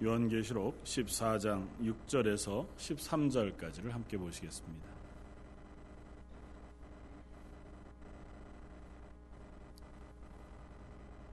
[0.00, 4.88] 요한계시록 14장 6절에서 13절까지를 함께 보시겠습니다.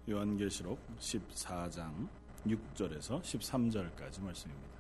[0.10, 2.08] 요한계시록 14장
[2.48, 4.75] 6절에서 13절까지 말씀입니다.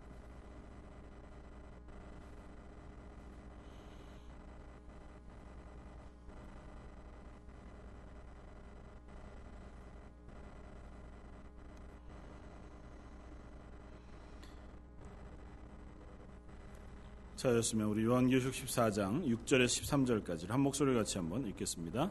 [17.45, 22.09] 자였으면 우리 요한계시록 14장 6절에서 13절까지 한 목소리를 같이 한번 읽겠습니다.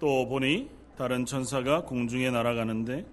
[0.00, 0.68] 또 보니
[0.98, 3.06] 다른 천사가 공중에 날아가는데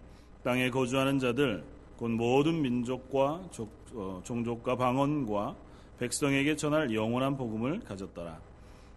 [0.44, 1.64] 땅에 거주하는 자들
[1.98, 5.55] 곧 모든 민족과 족, 어, 종족과 방언과
[6.00, 8.40] 백성에게 전할 영원한 복음을 가졌더라.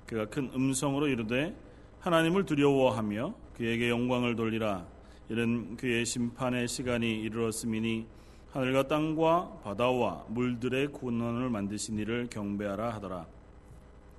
[0.06, 1.54] 그가 큰 음성으로 이르되
[2.00, 4.86] 하나님을 두려워하며 그에게 영광을 돌리라.
[5.28, 8.06] 이는 그의 심판의 시간이 이르렀음이니
[8.52, 13.26] 하늘과 땅과 바다와 물들의 군원을 만드신 이를 경배하라 하더라.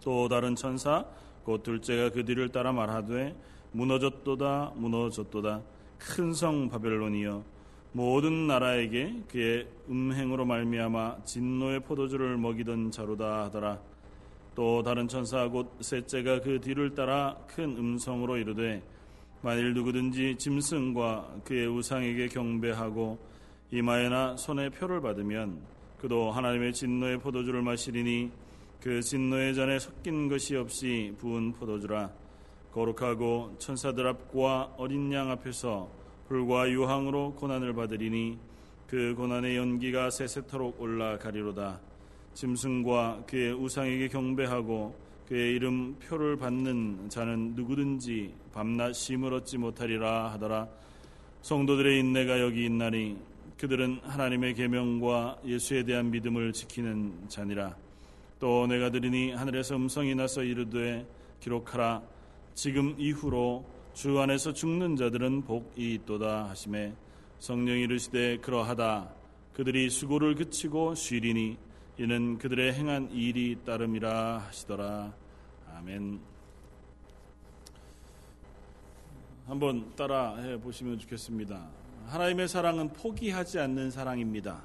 [0.04, 1.06] 또 다른 천사
[1.44, 3.36] 곧 둘째가 그 뒤를 따라 말하되
[3.74, 5.62] 무너졌도다 무너졌도다
[5.98, 7.44] 큰 성 바벨론이여
[7.94, 13.80] 모든 나라에게 그의 음행으로 말미암아 진노의 포도주를 먹이던 자로다 하더라.
[14.56, 18.82] 또 다른 천사 곧 셋째가 그 뒤를 따라 큰 음성으로 이르되
[19.42, 23.31] 만일 누구든지 짐승과 그의 우상에게 경배하고
[23.72, 25.62] 이마에나 손에 표를 받으면
[25.98, 28.30] 그도 하나님의 진노의 포도주를 마시리니
[28.82, 32.10] 그 진노의 잔에 섞인 것이 없이 부은 포도주라.
[32.74, 35.90] 거룩하고 천사들 앞과 어린 양 앞에서
[36.28, 38.38] 불과 유황으로 고난을 받으리니
[38.88, 41.80] 그 고난의 연기가 세세토록 올라가리로다.
[42.34, 44.96] 짐승과 그의 우상에게 경배하고
[45.28, 50.68] 그의 이름 표를 받는 자는 누구든지 밤낮 쉼을 얻지 못하리라 하더라.
[51.42, 53.31] 성도들의 인내가 여기 있나니
[53.62, 57.76] 그들은 하나님의 계명과 예수에 대한 믿음을 지키는 자니라.
[58.40, 61.06] 또 내가 들으니 하늘에서 음성이 나서 이르되
[61.42, 62.02] 기록하라.
[62.56, 63.64] 지금 이후로
[63.94, 66.96] 주 안에서 죽는 자들은 복이 있도다 하심에
[67.38, 69.14] 성령이 이르시되 그러하다.
[69.54, 71.56] 그들이 수고를 그치고 쉬리니
[72.00, 75.14] 이는 그들의 행한 일이 따름이라 하시더라.
[75.76, 76.20] 아멘.
[79.46, 81.81] 한번 따라 해 보시면 좋겠습니다.
[82.08, 84.62] 하나님의 사랑은 포기하지 않는 사랑입니다.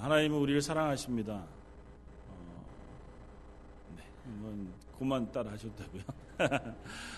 [0.00, 1.44] 하나님은 우리를 사랑하십니다.
[2.28, 2.64] 어,
[3.96, 6.02] 네, 뭐, 그만 따라 하셨다고요.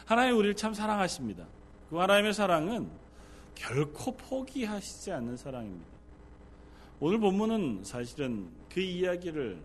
[0.07, 1.47] 하나님 우리를 참 사랑하십니다.
[1.91, 2.91] 그 하나님의 사랑은
[3.55, 5.99] 결코 포기하시지 않는 사랑입니다.
[7.01, 9.61] 오늘 본문은 사실은 그 이야기를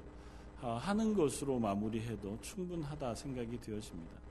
[0.62, 4.22] 아, 하는 것으로 마무리해도 충분하다 생각이 되어집니다.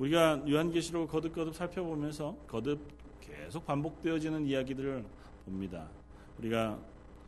[0.00, 2.80] 우리가 요한계시록을 거듭거듭 살펴보면서 거듭
[3.20, 5.04] 계속 반복되어지는 이야기들을
[5.44, 5.88] 봅니다.
[6.38, 6.78] 우리가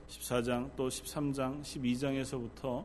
[0.09, 2.85] 14장 또 13장 12장에서부터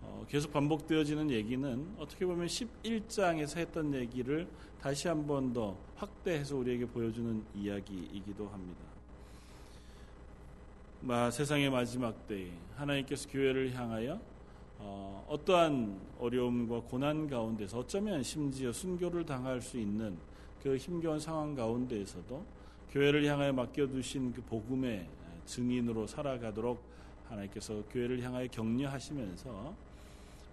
[0.00, 4.48] 어, 계속 반복되어지는 얘기는 어떻게 보면 11장에서 했던 얘기를
[4.80, 8.80] 다시 한 번 더 확대해서 우리에게 보여주는 이야기이기도 합니다.
[11.02, 14.20] 마, 세상의 마지막 때에 하나님께서 교회를 향하여
[14.78, 20.16] 어, 어떠한 어려움과 고난 가운데서 어쩌면 심지어 순교를 당할 수 있는
[20.62, 22.44] 그 힘겨운 상황 가운데에서도
[22.90, 25.06] 교회를 향하여 맡겨두신 그 복음의
[25.46, 26.82] 증인으로 살아가도록
[27.28, 29.74] 하나님께서 교회를 향하여 격려하시면서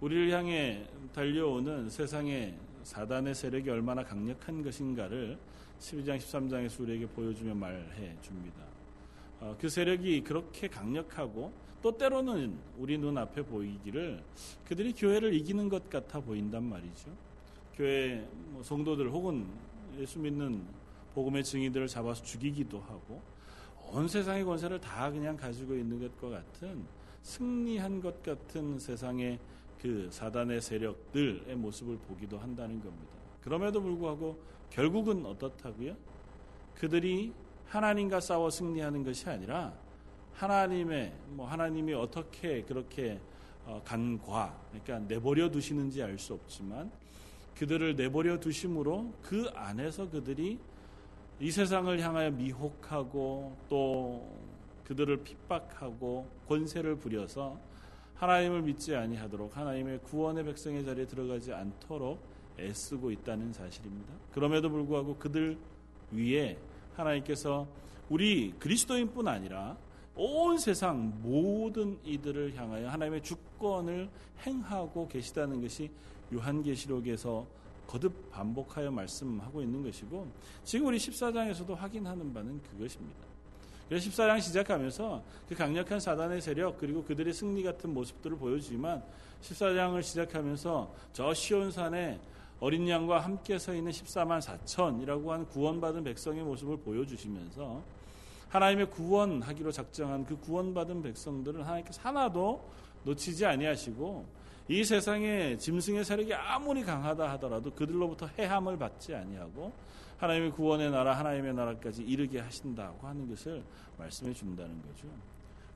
[0.00, 5.38] 우리를 향해 달려오는 세상의 사단의 세력이 얼마나 강력한 것인가를
[5.80, 8.62] 12장 13장에서 우리에게 보여주며 말해 줍니다.
[9.40, 14.22] 어, 그 세력이 그렇게 강력하고 또 때로는 우리 눈앞에 보이기를
[14.66, 17.10] 그들이 교회를 이기는 것 같아 보인단 말이죠.
[17.76, 19.46] 교회 뭐 성도들 혹은
[19.98, 20.62] 예수 믿는
[21.14, 23.20] 복음의 증인들을 잡아서 죽이기도 하고
[23.92, 26.84] 온 세상의 권세를 다 그냥 가지고 있는 것과 같은
[27.22, 29.38] 승리한 것 같은 세상의
[29.80, 33.12] 그 사단의 세력들의 모습을 보기도 한다는 겁니다.
[33.42, 34.38] 그럼에도 불구하고
[34.70, 35.94] 결국은 어떻다고요?
[36.74, 37.32] 그들이
[37.66, 39.72] 하나님과 싸워 승리하는 것이 아니라
[40.36, 43.18] 하나님의 뭐 하나님이 어떻게 그렇게
[43.64, 46.90] 어, 간과 그러니까 내버려 두시는지 알 수 없지만
[47.56, 50.58] 그들을 내버려 두심으로 그 안에서 그들이
[51.40, 54.30] 이 세상을 향하여 미혹하고 또
[54.84, 57.58] 그들을 핍박하고 권세를 부려서
[58.14, 62.20] 하나님을 믿지 아니하도록 하나님의 구원의 백성의 자리에 들어가지 않도록
[62.58, 64.12] 애쓰고 있다는 사실입니다.
[64.32, 65.58] 그럼에도 불구하고 그들
[66.12, 66.56] 위에
[66.94, 67.66] 하나님께서
[68.08, 69.76] 우리 그리스도인뿐 아니라
[70.16, 74.08] 온 세상 모든 이들을 향하여 하나님의 주권을
[74.46, 75.90] 행하고 계시다는 것이
[76.32, 77.46] 요한계시록에서
[77.86, 80.26] 거듭 반복하여 말씀하고 있는 것이고
[80.64, 83.20] 지금 우리 14장에서도 확인하는 바는 그것입니다.
[83.88, 89.02] 그래서 14장 시작하면서 그 강력한 사단의 세력 그리고 그들의 승리 같은 모습들을 보여주지만
[89.42, 92.18] 14장을 시작하면서 저 시온산에
[92.58, 97.82] 어린 양과 함께 서 있는 14만 4천이라고 하는 구원받은 백성의 모습을 보여주시면서
[98.48, 102.64] 하나님의 구원하기로 작정한 그 구원받은 백성들을 하나님께서 하나도
[103.04, 104.24] 놓치지 아니하시고
[104.68, 109.72] 이 세상에 짐승의 세력이 아무리 강하다 하더라도 그들로부터 해함을 받지 아니하고
[110.18, 113.62] 하나님의 구원의 나라 하나님의 나라까지 이르게 하신다고 하는 것을
[113.98, 115.06] 말씀해 준다는 거죠.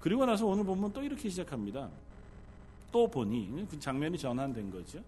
[0.00, 1.88] 그리고 나서 오늘 보면 또 이렇게 시작합니다.
[2.90, 4.98] 또 보니 그 장면이 전환된 거죠.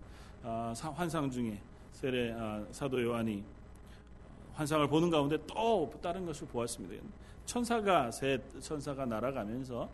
[0.45, 1.61] 아, 환상 중에
[1.93, 3.43] 세례 아, 사도 요한이
[4.55, 7.03] 환상을 보는 가운데 또 다른 것을 보았습니다.
[7.47, 9.89] 천사가 새 천사가 날아가면서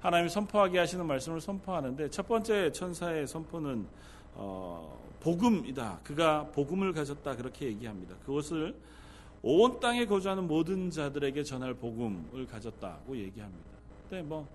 [0.00, 3.86] 하나님이 선포하게 하시는 말씀을 선포하는데 첫 번째 천사의 선포는
[4.34, 6.00] 어, 복음이다.
[6.02, 7.36] 그가 복음을 가졌다.
[7.36, 8.16] 그렇게 얘기합니다.
[8.24, 8.74] 그것을
[9.42, 13.70] 온 땅에 거주하는 모든 자들에게 전할 복음을 가졌다고 얘기합니다.
[14.08, 14.46] 근데 뭐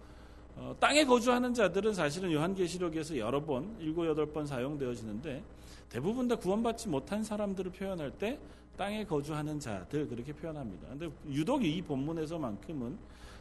[0.57, 5.43] 어, 땅에 거주하는 자들은 사실은 요한계시록에서 여러 번, 일곱 여덟 번 사용되어지는데
[5.89, 8.39] 대부분 다 구원받지 못한 사람들을 표현할 때
[8.77, 10.89] 땅에 거주하는 자들 그렇게 표현합니다.
[10.89, 12.97] 근데 유독 이 본문에서만큼은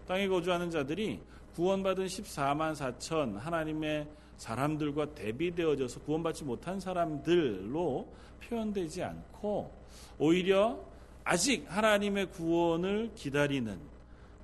[0.07, 1.21] 땅에 거주하는 자들이
[1.55, 8.09] 구원받은 14만 4천 하나님의 사람들과 대비되어져서 구원받지 못한 사람들로
[8.43, 9.71] 표현되지 않고
[10.19, 10.79] 오히려
[11.23, 13.79] 아직 하나님의 구원을 기다리는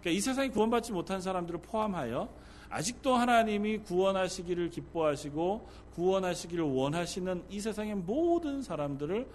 [0.01, 2.29] 그러니까 이 세상에 구원받지 못한 사람들을 포함하여
[2.71, 9.27] 아직도 하나님이 구원하시기를 기뻐하시고 구원하시기를 원하시는 이 세상의 모든 사람들을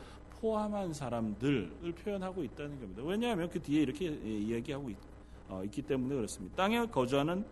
[0.46, 3.02] 포함한 사람들을 표현하고 있다는 겁니다.
[3.04, 4.98] 왜냐하면 그 뒤에 이렇게 이야기하고 있,
[5.50, 6.56] 어, 기 때문에 그렇습니다.
[6.56, 7.44] 땅에 거주하는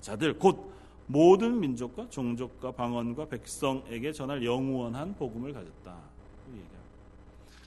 [0.00, 0.72] 자들 곧
[1.06, 5.96] 모든 민족과 종족과 방언과 백성에게 전할 영원한 복음을 가졌다.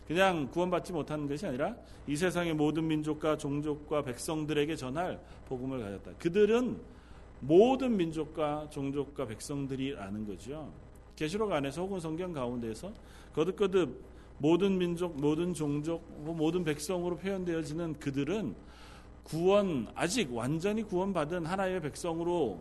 [0.06, 1.74] 그냥 구원받지 못하는 것이 아니라
[2.06, 6.12] 이 세상의 모든 민족과 종족과 백성들에게 전할 복음을 가졌다.
[6.20, 6.78] 그들은
[7.40, 10.70] 모든 민족과 종족과 백성들이라는 거죠.
[11.16, 12.92] 계시록 안에서 혹은 성경 가운데서
[13.34, 14.13] 거듭거듭
[14.44, 18.54] 모든 민족, 모든 종족, 모든 백성으로 표현되어지는 그들은
[19.24, 22.60] 구원 아직 완전히 구원받은 하나의 백성으로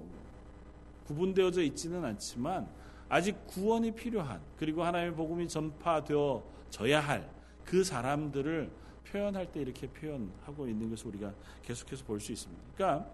[1.08, 2.69] 구분되어져 있지는 않지만
[3.08, 8.70] 아직 구원이 필요한 그리고 하나님의 복음이 전파되어져야 할 그 사람들을
[9.11, 11.32] 표현할 때 이렇게 표현하고 있는 것을 우리가
[11.64, 12.62] 계속해서 볼 수 있습니다.
[12.75, 13.06] 그러니까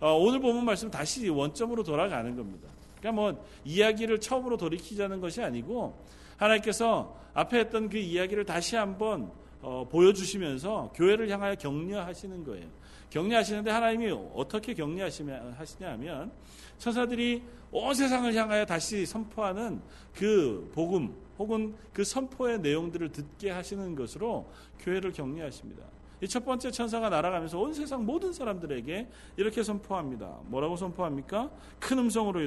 [0.00, 2.68] 어, 오늘 보면 말씀 다시 원점으로 돌아가는 겁니다.
[2.98, 6.04] 그러니까 뭐 이야기를 처음으로 돌이키자는 것이 아니고
[6.36, 9.30] 하나님께서 앞에 했던 그 이야기를 다시 한번
[9.60, 12.66] 어, 보여주시면서 교회를 향하여 격려하시는 거예요.
[13.10, 16.32] 격려하시는데 하나님이 어떻게 격려하시냐 면
[16.78, 17.42] 천사들이
[17.72, 19.80] 온 세상을 향하여 다시 선포하는
[20.14, 24.50] 그 복음 혹은 그 선포의 내용들을 듣게 하시는 것으로
[24.80, 25.84] 교회를 격려하십니다.
[26.22, 29.06] 이 첫 번째 천사가 날아가면서 온 세상 모든 사람들에게
[29.36, 30.38] 이렇게 선포합니다.
[30.46, 31.50] 뭐라고 선포합니까?
[31.78, 32.40] 큰 음성으로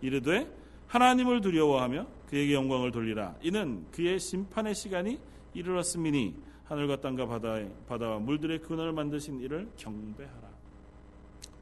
[0.00, 0.48] 이르되
[0.88, 3.34] 하나님을 두려워하며 그에게 영광을 돌리라.
[3.42, 5.18] 이는 그의 심판의 시간이
[5.54, 6.34] 이르렀음이니
[6.64, 10.48] 하늘과 땅과 바다에, 바다와 물들의 근원을 만드신 이를 경배하라.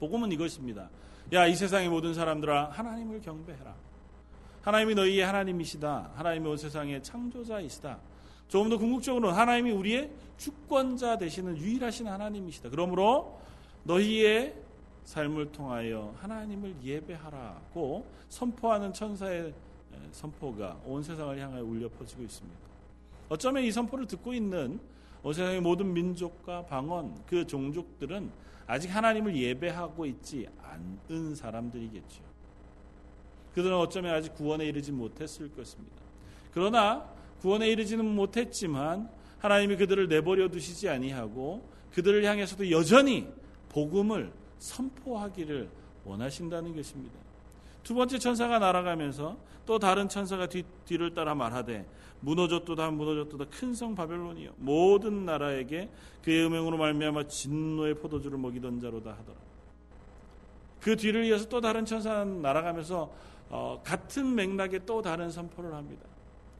[0.00, 0.88] 복음은 이것입니다.
[1.32, 3.74] 야, 이 세상의 모든 사람들아, 하나님을 경배해라.
[4.62, 6.12] 하나님이 너희의 하나님이시다.
[6.14, 7.98] 하나님이 온 세상의 창조자이시다.
[8.48, 12.70] 조금 더 궁극적으로 하나님이 우리의 주권자 되시는 유일하신 하나님이시다.
[12.70, 13.40] 그러므로
[13.84, 14.54] 너희의
[15.04, 19.54] 삶을 통하여 하나님을 예배하라고 선포하는 천사의
[20.12, 22.58] 선포가 온 세상을 향하여 울려 퍼지고 있습니다.
[23.28, 24.80] 어쩌면 이 선포를 듣고 있는
[25.22, 28.30] 온 세상의 모든 민족과 방언, 그 종족들은
[28.66, 32.22] 아직 하나님을 예배하고 있지 않은 사람들이겠죠.
[33.54, 35.96] 그들은 어쩌면 아직 구원에 이르지 못했을 것입니다.
[36.52, 37.08] 그러나
[37.40, 39.08] 구원에 이르지는 못했지만
[39.38, 43.28] 하나님이 그들을 내버려 두시지 아니하고 그들을 향해서도 여전히
[43.68, 45.68] 복음을 선포하기를
[46.04, 47.14] 원하신다는 것입니다.
[47.82, 51.86] 두 번째 천사가 날아가면서 또 다른 천사가 뒤, 뒤를 따라 말하되
[52.20, 55.90] 무너졌도다 무너졌도다 큰 성 바벨론이요 모든 나라에게
[56.22, 59.36] 그의 음행으로 말미암아 진노의 포도주를 먹이던 자로다 하더라.
[60.80, 63.10] 그 뒤를 이어서 또 다른 천사는 날아가면서
[63.50, 66.02] 어, 같은 맥락의 또 다른 선포를 합니다.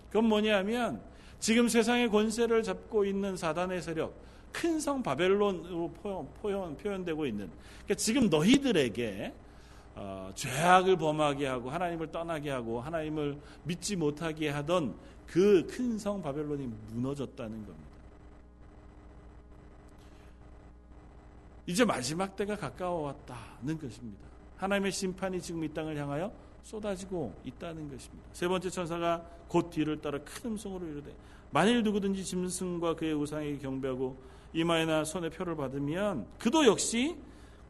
[0.09, 1.03] 그건 뭐냐면
[1.41, 4.15] 지금 세상의 권세를 잡고 있는 사단의 세력
[4.55, 5.91] 큰 성 바벨론으로
[6.41, 7.51] 표현, 표현, 되고 있는
[7.85, 9.35] 그러니까 지금 너희들에게
[9.97, 14.95] 어, 죄악을 범하게 하고 하나님을 떠나게 하고 하나님을 믿지 못하게 하던
[15.27, 17.95] 그 큰 성 바벨론이 무너졌다는 겁니다.
[21.67, 24.21] 이제 마지막 때가 가까워 왔다는 것입니다.
[24.59, 26.31] 하나님의 심판이 지금 이 땅을 향하여
[26.63, 28.25] 쏟아지고 있다는 것입니다.
[28.33, 31.13] 세 번째 천사가 곧 뒤를 따라 큰 음성으로 이르되
[31.51, 37.17] 만일 누구든지 짐승과 그의 우상에게 경배하고 이마에나 손에 표를 받으면 그도 역시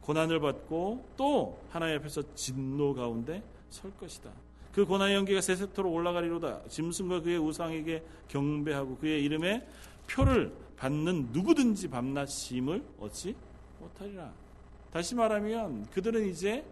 [0.01, 4.29] 고난을 받고 또 하나님 앞에서 진노 가운데 설 것이다.
[4.71, 6.67] 그 고난의 연기가 세세토로 올라가리로다.
[6.67, 9.67] 짐승과 그의 우상에게 경배하고 그의 이름에
[10.07, 13.35] 표를 받는 누구든지 밤낮 심을 얻지
[13.79, 14.31] 못하리라.
[14.91, 16.63] 다시 말하면 그들은 이제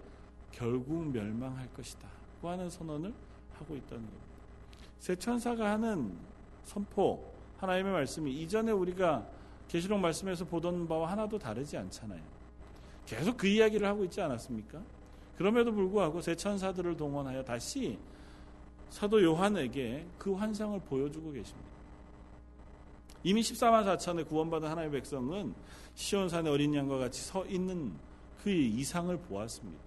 [0.51, 2.07] 결국 멸망할 것이다.
[2.41, 3.11] 고 하는 선언을
[3.53, 4.25] 하고 있다는 겁니다.
[4.99, 6.13] 새 천사가 하는
[6.65, 9.25] 선포, 하나님의 말씀이 이전에 우리가
[9.73, 12.21] 계시록 말씀에서 보던 바와 하나도 다르지 않잖아요.
[13.07, 14.79] 계속 그 이야기를 하고 있지 않았습니까?
[15.35, 17.97] 그럼에도 불구하고 새 천사들을 동원하여 다시
[18.91, 21.67] 사도 요한에게 그 환상을 보여주고 계십니다.
[23.23, 25.55] 이미 14만 4천의 구원받은 하나님의 백성은
[25.95, 27.93] 시온산의 어린 양과 같이 서 있는
[28.43, 29.81] 그 이상을 보았습니다.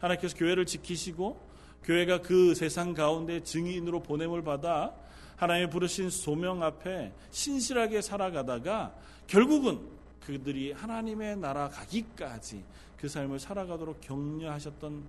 [0.00, 1.38] 하나님께서 교회를 지키시고
[1.84, 4.94] 교회가 그 세상 가운데 증인으로 보냄을 받아
[5.36, 8.94] 하나님의 부르신 소명 앞에 신실하게 살아가다가
[9.26, 9.80] 결국은
[10.20, 12.64] 그들이 하나님의 나라 가기까지
[12.96, 15.04] 그 삶을 살아가도록 격려하셨던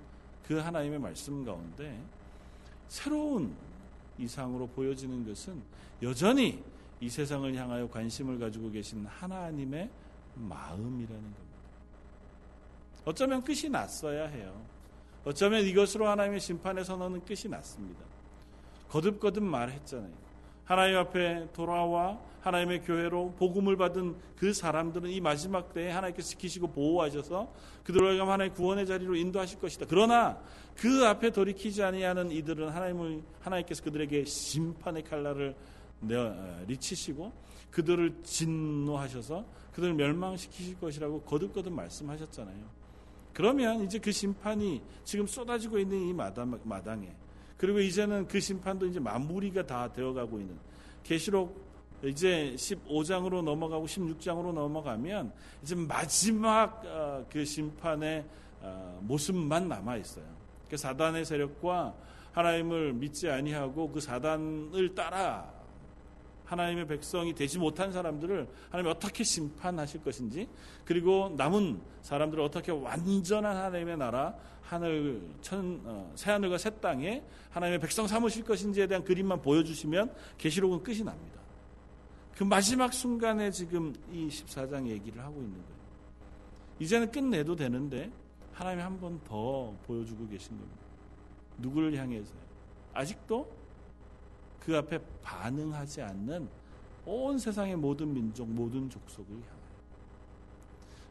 [0.47, 1.99] 그 하나님의 말씀 가운데
[2.87, 3.55] 새로운
[4.17, 5.61] 이상으로 보여지는 것은
[6.01, 6.63] 여전히
[6.99, 9.89] 이 세상을 향하여 관심을 가지고 계신 하나님의
[10.35, 11.47] 마음이라는 겁니다.
[13.05, 14.61] 어쩌면 끝이 났어야 해요.
[15.23, 18.01] 어쩌면 이것으로 하나님의 심판의 선언은 끝이 났습니다.
[18.89, 20.27] 거듭거듭 말했잖아요.
[20.65, 27.51] 하나님 앞에 돌아와 하나님의 교회로 복음을 받은 그 사람들은 이 마지막 때에 하나님께서 지키시고 보호하셔서
[27.83, 29.85] 그들을 하나님의 구원의 자리로 인도하실 것이다.
[29.89, 30.39] 그러나
[30.75, 35.55] 그 앞에 돌이키지 아니하는 이들은 하나님을 하나님께서 그들에게 심판의 칼날을
[36.01, 37.31] 내리치시고
[37.71, 42.77] 그들을 진노하셔서 그들을 멸망시키실 것이라고 거듭거듭 말씀하셨잖아요.
[43.33, 47.13] 그러면 이제 그 심판이 지금 쏟아지고 있는 이 마당, 마당에
[47.57, 50.55] 그리고 이제는 그 심판도 이제 마무리가 다 되어가고 있는
[51.03, 51.65] 계시록
[52.03, 55.33] 이제 15장으로 넘어가고 16장으로 넘어가면
[55.63, 58.23] 이제 마지막 어, 그 심판의
[58.61, 60.25] 어, 모습만 남아 있어요.
[60.69, 61.95] 그 사단의 세력과
[62.33, 65.51] 하나님을 믿지 아니하고 그 사단을 따라
[66.47, 70.47] 하나님의 백성이 되지 못한 사람들을 하나님이 어떻게 심판하실 것인지
[70.85, 78.07] 그리고 남은 사람들을 어떻게 완전한 하나님의 나라 하늘 천 어, 새하늘과 새 땅에 하나님의 백성
[78.07, 81.37] 삼으실 것인지에 대한 그림만 보여주시면 계시록은 끝이 납니다.
[82.35, 85.77] 그 마지막 순간에 지금 이 14장 얘기를 하고 있는 거예요.
[86.79, 88.11] 이제는 끝내도 되는데
[88.53, 90.81] 하나님이 한 번 더 보여주고 계신 겁니다.
[91.57, 92.39] 누구를 향해서요?
[92.93, 93.56] 아직도
[94.67, 96.49] 그 앞에 반응하지 않는
[97.05, 99.57] 온 세상의 모든 민족, 모든 족속을 향하여.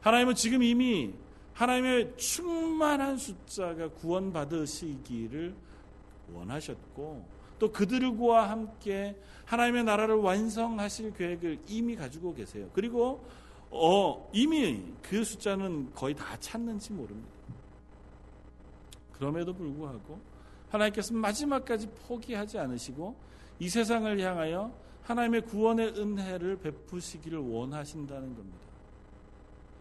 [0.03, 1.15] 하나님은 지금 이미
[1.55, 5.55] 하나님의 충만한 숫자가 구원받으시기를
[6.35, 7.27] 원하셨고
[7.59, 12.69] 또 그들과 함께 하나님의 나라를 완성하실 계획을 이미 가지고 계세요.
[12.75, 13.25] 그리고
[13.71, 17.31] 어, 이미 그 숫자는 거의 다 찼는지 모릅니다.
[19.13, 20.21] 그럼에도 불구하고
[20.69, 23.25] 하나님께서 마지막까지 포기하지 않으시고
[23.59, 24.73] 이 세상을 향하여
[25.03, 28.59] 하나님의 구원의 은혜를 베푸시기를 원하신다는 겁니다.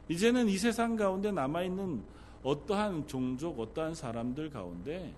[0.07, 2.03] 이제는 이 세상 가운데 남아있는
[2.43, 5.13] 어떠한 종족, 어떠한 사람들 가운데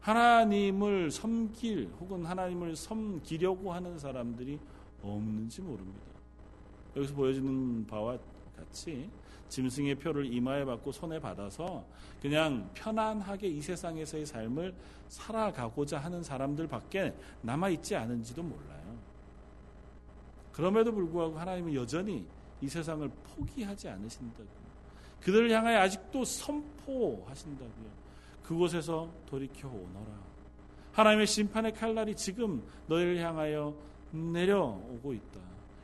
[0.00, 4.58] 하나님을 섬길 혹은 하나님을 섬기려고 하는 사람들이
[5.02, 6.00] 없는지 모릅니다.
[6.94, 8.18] 여기서 보여지는 바와
[8.56, 9.08] 같이
[9.48, 11.84] 짐승의 표를 이마에 받고 손에 받아서
[12.20, 14.74] 그냥 편안하게 이 세상에서의 삶을
[15.08, 18.98] 살아가고자 하는 사람들밖에 남아 있지 않은지도 몰라요.
[20.52, 22.26] 그럼에도 불구하고 하나님은 여전히
[22.60, 24.66] 이 세상을 포기하지 않으신다고요.
[25.20, 28.06] 그들을 향하여 아직도 선포하신다고요.
[28.42, 30.26] 그곳에서 돌이켜 오너라.
[30.92, 33.74] 하나님의 심판의 칼날이 지금 너희를 향하여
[34.12, 35.40] 내려오고 있다.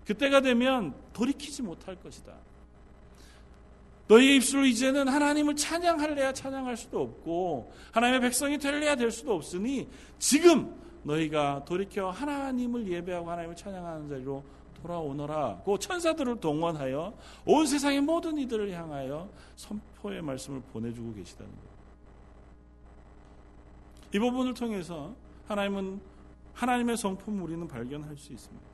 [0.06, 2.32] 그때가 되면 돌이키지 못할 것이다.
[4.08, 10.74] 너희의 입술로 이제는 하나님을 찬양할래야 찬양할 수도 없고 하나님의 백성이 될래야 될 수도 없으니 지금
[11.04, 14.44] 너희가 돌이켜 하나님을 예배하고 하나님을 찬양하는 자리로
[14.82, 15.62] 돌아오너라.
[15.64, 17.14] 그 천사들을 동원하여
[17.46, 21.72] 온 세상의 모든 이들을 향하여 선포의 말씀을 보내주고 계시다는 거예요.
[24.14, 25.14] 이 부분을 통해서
[25.46, 26.00] 하나님은
[26.52, 28.66] 하나님의 성품 우리는 발견할 수 있습니다.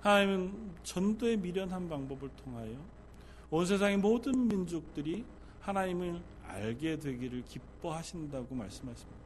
[0.00, 2.76] 하나님은 전도에 미련한 방법을 통하여
[3.54, 5.24] 온 세상의 모든 민족들이
[5.60, 9.16] 하나님을 알게 되기를 기뻐하신다고 말씀하십니다.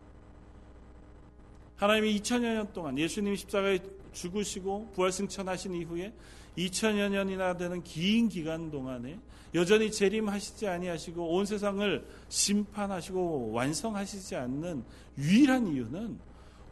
[1.77, 3.79] 하나님이 2000여 년 동안 예수님이 십자가에
[4.13, 6.13] 죽으시고 부활승천하신 이후에
[6.59, 9.19] 2000여 년이나 되는 긴 기간 동안에
[9.55, 14.85] 여전히 재림하시지 아니하시고 온 세상을 심판하시고 완성하시지 않는
[15.17, 16.19] 유일한 이유는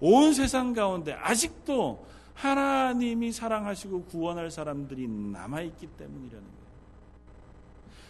[0.00, 6.65] 온 세상 가운데 아직도 하나님이 사랑하시고 구원할 사람들이 남아있기 때문이라는 거예요.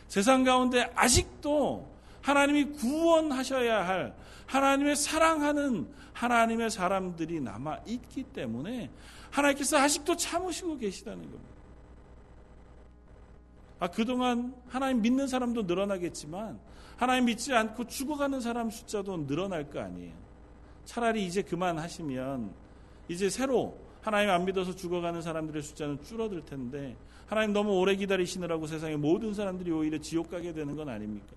[0.08, 1.88] 세상 가운데 아직도
[2.22, 4.14] 하나님이 구원하셔야 할
[4.46, 8.90] 하나님의 사랑하는 하나님의 사람들이 남아 있기 때문에
[9.30, 11.56] 하나님께서 아직도 참으시고 계시다는 겁니다.
[13.78, 16.58] 아, 그동안 하나님 믿는 사람도 늘어나겠지만
[16.96, 20.14] 하나님 믿지 않고 죽어가는 사람 숫자도 늘어날 거 아니에요.
[20.86, 22.50] 차라리 이제 그만하시면
[23.08, 28.96] 이제 새로 하나님 안 믿어서 죽어가는 사람들의 숫자는 줄어들 텐데 하나님 너무 오래 기다리시느라고 세상의
[28.96, 31.34] 모든 사람들이 오히려 지옥 가게 되는 건 아닙니까?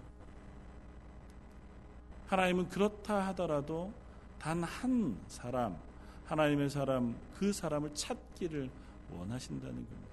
[2.28, 3.92] 하나님은 그렇다 하더라도
[4.40, 5.78] 단 한 사람,
[6.26, 8.70] 하나님의 사람, 그 사람을 찾기를
[9.12, 10.10] 원하신다는 겁니다.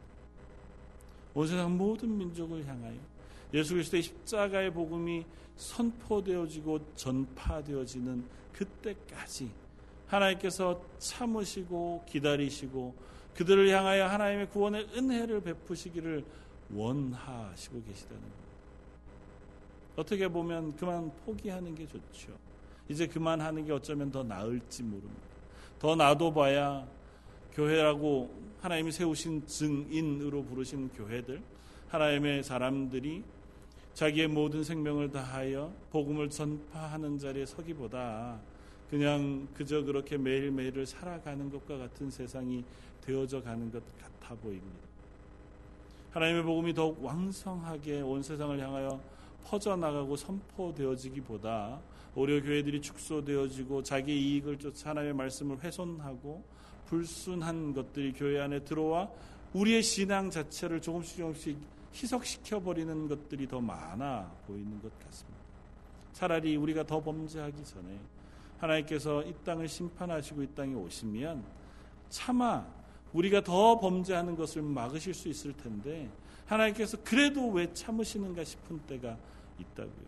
[1.34, 2.96] 온 세상 모든 민족을 향하여
[3.52, 5.24] 예수 그리스도의 십자가의 복음이
[5.56, 9.50] 선포되어지고 전파되어지는 그때까지
[10.06, 12.94] 하나님께서 참으시고 기다리시고
[13.36, 16.24] 그들을 향하여 하나님의 구원의 은혜를 베푸시기를
[16.72, 18.46] 원하시고 계시다는 것.
[19.96, 22.32] 어떻게 보면 그만 포기하는 게 좋죠.
[22.88, 25.22] 이제 그만 하는 게 어쩌면 더 나을지 모릅니다.
[25.78, 26.86] 더 놔둬봐야
[27.52, 31.40] 교회라고 하나님이 세우신 증인으로 부르신 교회들,
[31.88, 33.22] 하나님의 사람들이
[33.94, 38.38] 자기의 모든 생명을 다하여 복음을 전파하는 자리에 서기보다
[38.90, 42.64] 그냥 그저 그렇게 매일매일을 살아가는 것과 같은 세상이
[43.06, 44.86] 되어져 가는 것 같아 보입니다.
[46.12, 49.00] 하나님의 복음이 더욱 왕성하게 온 세상을 향하여
[49.44, 51.78] 퍼져나가고 선포되어지기보다
[52.14, 56.42] 오히려 교회들이 축소되어지고 자기 이익을 쫓아 하나님의 말씀을 훼손하고
[56.86, 59.08] 불순한 것들이 교회 안에 들어와
[59.52, 61.58] 우리의 신앙 자체를 조금씩 조금씩
[61.94, 65.38] 희석시켜 버리는 것들이 더 많아 보이는 것 같습니다.
[66.12, 67.98] 차라리 우리가 더 범죄하기 전에
[68.58, 71.44] 하나님께서 이 땅을 심판하시고 이 땅에 오시면
[72.08, 72.66] 차마
[73.16, 76.08] 우리가 더 범죄하는 것을 막으실 수 있을 텐데
[76.44, 79.16] 하나님께서 그래도 왜 참으시는가 싶은 때가
[79.58, 80.06] 있다고요.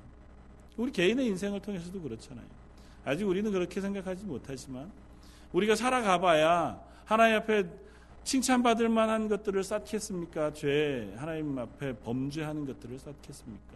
[0.77, 2.47] 우리 개인의 인생을 통해서도 그렇잖아요.
[3.05, 4.93] 아직 우리는 그렇게 생각하지 못하지만
[5.53, 7.65] 우리가 살아가봐야 하나님 앞에
[8.25, 10.53] 칭찬받을 만한 것들을 쌓겠습니까?
[10.53, 13.75] 죄, 하나님 앞에 범죄하는 것들을 쌓겠습니까?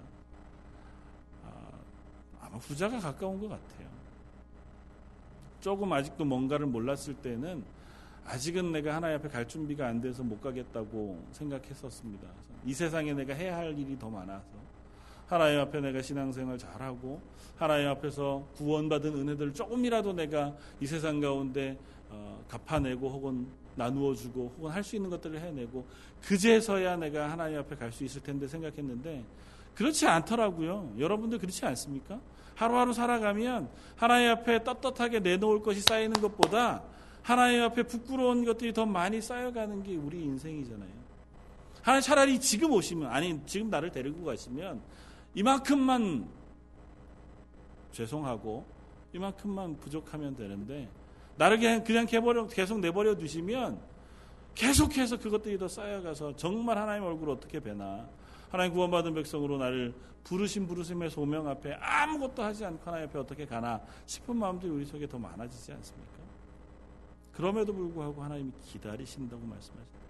[1.46, 3.88] 아, 마 후자가 가까운 것 같아요.
[5.62, 7.64] 조금 아직도 뭔가를 몰랐을 때는
[8.26, 12.28] 아직은 내가 하나님 앞에 갈 준비가 안 돼서 못 가겠다고 생각했었습니다.
[12.64, 14.46] 이 세상에 내가 해야 할 일이 더 많아서
[15.26, 17.20] 하나님 앞에 내가 신앙생활 잘하고
[17.56, 21.78] 하나님 앞에서 구원받은 은혜들을 조금이라도 내가 이 세상 가운데
[22.10, 25.86] 어, 갚아내고 혹은 나누어주고 혹은 할 수 있는 것들을 해내고
[26.22, 29.24] 그제서야 내가 하나님 앞에 갈 수 있을 텐데 생각했는데
[29.74, 30.92] 그렇지 않더라고요.
[30.98, 32.20] 여러분들 그렇지 않습니까?
[32.54, 36.82] 하루하루 살아가면 하나님 앞에 떳떳하게 내놓을 것이 쌓이는 것보다
[37.22, 40.90] 하나님 앞에 부끄러운 것들이 더 많이 쌓여가는 게 우리 인생이잖아요.
[41.82, 44.80] 하나님 차라리 지금 오시면 아니 지금 나를 데리고 가시면
[45.34, 46.28] 이만큼만
[47.92, 48.64] 죄송하고
[49.12, 50.88] 이만큼만 부족하면 되는데
[51.36, 53.80] 나를 그냥 그냥 개버려, 계속 내버려 두시면
[54.54, 58.06] 계속해서 그것들이 더 쌓여가서 정말 하나님 얼굴 어떻게 뵈나
[58.50, 63.80] 하나님 구원받은 백성으로 나를 부르신 부르심의 소명 앞에 아무것도 하지 않고 하나님 앞에 어떻게 가나
[64.06, 66.21] 싶은 마음들이 우리 속에 더 많아지지 않습니까?
[67.32, 70.02] 그럼에도 불구하고 하나님이 기다리신다고 말씀하십니다.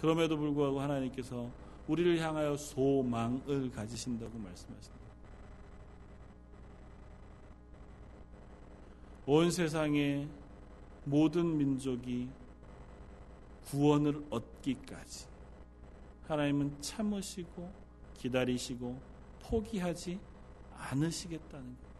[0.00, 1.50] 그럼에도 불구하고 하나님께서
[1.88, 5.02] 우리를 향하여 소망을 가지신다고 말씀하십니다.
[9.26, 10.28] 온 세상의
[11.04, 12.28] 모든 민족이
[13.66, 15.26] 구원을 얻기까지
[16.26, 17.72] 하나님은 참으시고
[18.18, 19.00] 기다리시고
[19.42, 20.18] 포기하지
[20.76, 21.92] 않으시겠다는 것.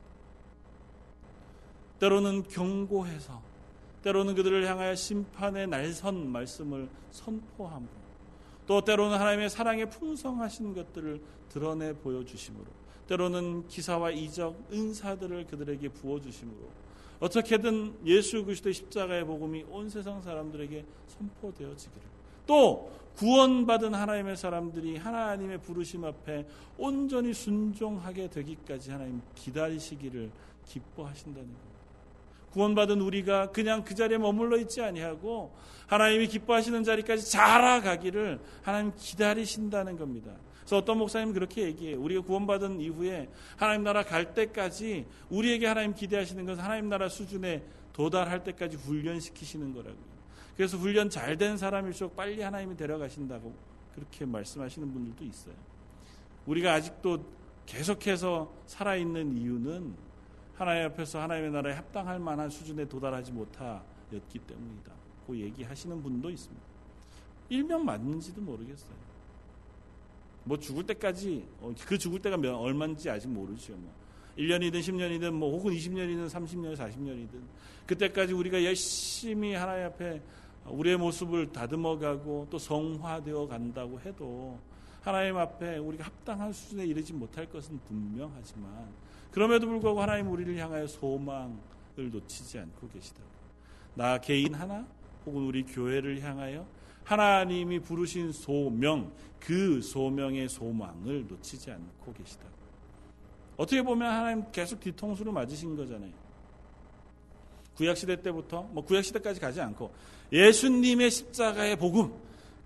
[1.99, 3.52] 때로는 경고해서
[4.03, 8.03] 때로는 그들을 향하여 심판의 날선 말씀을 선포함으로
[8.67, 12.65] 또 때로는 하나님의 사랑의 풍성하신 것들을 드러내 보여주심으로
[13.09, 16.83] 때로는 기사와 이적, 은사들을 그들에게 부어주심으로
[17.21, 22.03] 어떻게든 예수 그리스도의 십자가의 복음이 온 세상 사람들에게 선포되어지기를
[22.47, 26.47] 또 구원받은 하나님의 사람들이 하나님의 부르심 앞에
[26.79, 30.31] 온전히 순종하게 되기까지 하나님 기다리시기를
[30.67, 31.72] 기뻐하신다는 것.
[32.53, 35.55] 구원받은 우리가 그냥 그 자리에 머물러 있지 아니하고
[35.87, 40.33] 하나님이 기뻐하시는 자리까지 자라가기를 하나님 기다리신다는 겁니다.
[40.61, 42.01] 그래서 어떤 목사님은 그렇게 얘기해요.
[42.01, 47.63] 우리가 구원받은 이후에 하나님 나라 갈 때까지 우리에게 하나님 기대하시는 것은 하나님 나라 수준에
[47.93, 50.13] 도달할 때까지 훈련시키시는 거라고요.
[50.57, 53.55] 그래서 훈련 잘 된 사람일수록 빨리 하나님이 데려가신다고
[53.95, 55.55] 그렇게 말씀하시는 분들도 있어요.
[56.47, 57.25] 우리가 아직도
[57.67, 59.95] 계속해서 살아있는 이유는
[60.55, 64.93] 하나님 앞에서 하나님의 나라에 합당할 만한 수준에 도달하지 못하였기 때문이다.
[65.27, 66.63] 그 얘기하시는 분도 있습니다.
[67.49, 69.13] 일명 맞는지도 모르겠어요.
[70.45, 73.75] 뭐 죽을 때까지 어, 그 죽을 때가 몇, 얼마인지 아직 모르죠.
[73.75, 73.93] 뭐
[74.37, 77.41] 1년이든 10년이든 뭐 혹은 20년이든 30년, 40년이든
[77.87, 80.23] 그때까지 우리가 열심히 하나님 앞에
[80.67, 84.59] 우리의 모습을 다듬어 가고 또 성화되어 간다고 해도
[85.03, 88.89] 하나님 앞에 우리가 합당한 수준에 이르지 못할 것은 분명하지만
[89.33, 91.57] 그럼에도 불구하고 하나님 우리를 향하여 소망을
[91.97, 93.27] 놓치지 않고 계시다고.
[93.95, 94.87] 나 개인 하나
[95.27, 96.67] 혹은 우리 교회를 향하여
[97.05, 102.45] 하나님이 부르신 소명, 그 소명의 소망을 놓치지 않고 계시다.
[103.57, 106.13] 어떻게 보면 하나님 계속 뒤통수를 맞으신 거잖아요.
[107.75, 109.93] 구약 시대 때부터 뭐 구약 시대까지 가지 않고
[110.33, 112.13] 예수님의 십자가의 복음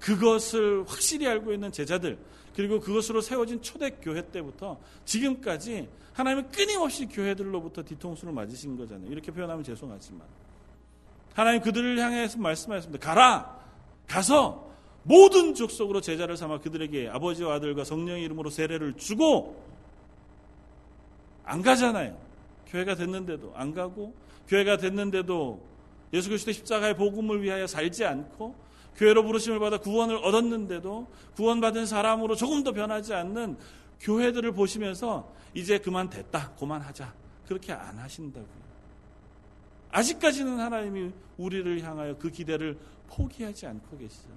[0.00, 2.18] 그것을 확실히 알고 있는 제자들
[2.56, 9.12] 그리고 그것으로 세워진 초대 교회 때부터 지금까지 하나님은 끊임없이 교회들로부터 뒤통수를 맞으신 거잖아요.
[9.12, 10.22] 이렇게 표현하면 죄송하지만
[11.34, 13.06] 하나님 그들을 향해서 말씀하셨습니다.
[13.06, 13.60] 가라
[14.06, 14.70] 가서
[15.02, 19.62] 모든 족속으로 제자를 삼아 그들에게 아버지와 아들과 성령의 이름으로 세례를 주고
[21.44, 22.18] 안 가잖아요.
[22.68, 24.14] 교회가 됐는데도 안 가고
[24.48, 25.60] 교회가 됐는데도
[26.14, 28.54] 예수 그리스도 십자가의 복음을 위하여 살지 않고
[28.96, 31.06] 교회로 부르심을 받아 구원을 얻었는데도
[31.36, 33.58] 구원받은 사람으로 조금 더 변하지 않는
[34.00, 36.54] 교회들을 보시면서 이제 그만 됐다.
[36.54, 37.14] 그만하자.
[37.46, 38.66] 그렇게 안 하신다고요.
[39.90, 42.78] 아직까지는 하나님이 우리를 향하여 그 기대를
[43.08, 44.28] 포기하지 않고 계시죠.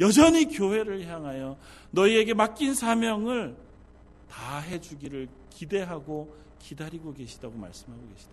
[0.00, 1.58] 여전히 교회를 향하여
[1.90, 3.56] 너희에게 맡긴 사명을
[4.30, 8.32] 다 해주기를 기대하고 기다리고 계시다고 말씀하고 계시다.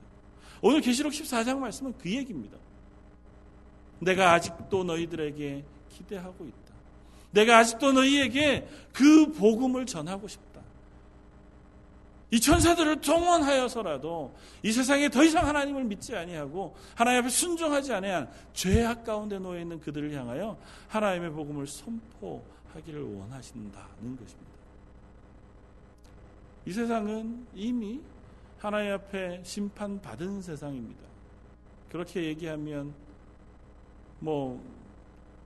[0.62, 2.58] 오늘 계시록 14장 말씀은 그 얘기입니다.
[4.00, 6.58] 내가 아직도 너희들에게 기대하고 있다.
[7.32, 10.48] 내가 아직도 너희에게 그 복음을 전하고 싶다.
[12.30, 19.06] 이 천사들을 동원하여서라도 이 세상에 더 이상 하나님을 믿지 아니하고 하나님 앞에 순종하지 아니한 죄악
[19.06, 20.58] 가운데 놓여 있는 그들을 향하여
[20.90, 24.58] 하나님의 복음을 선포하기를 원하신다는 것입니다.
[26.66, 28.02] 이 세상은 이미
[28.60, 31.02] 하나님 앞에 심판받은 세상입니다.
[31.90, 32.94] 그렇게 얘기하면
[34.20, 34.62] 뭐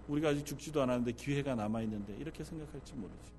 [0.07, 3.31] 우리가 아직 죽지도 않았는데 기회가 남아 있는데 이렇게 생각할지 모르죠.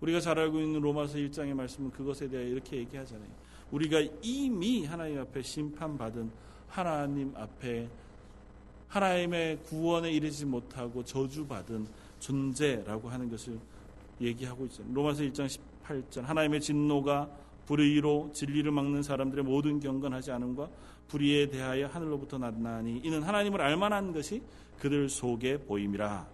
[0.00, 3.28] 우리가 잘 알고 있는 로마서 1장의 말씀은 그것에 대해 이렇게 얘기하잖아요.
[3.70, 6.30] 우리가 이미 하나님 앞에 심판받은
[6.68, 7.88] 하나님 앞에
[8.88, 11.86] 하나님의 구원에 이르지 못하고 저주받은
[12.20, 13.58] 존재라고 하는 것을
[14.20, 14.86] 얘기하고 있어요.
[14.92, 17.28] 로마서 1장 18절 하나님의 진노가
[17.66, 20.68] 불의로 진리를 막는 사람들의 모든 경건하지 않음과
[21.08, 24.42] 불의에 대하여 하늘로부터 났나니 이는 하나님을 알만한 것이
[24.78, 26.26] 그들 속에 보임이라.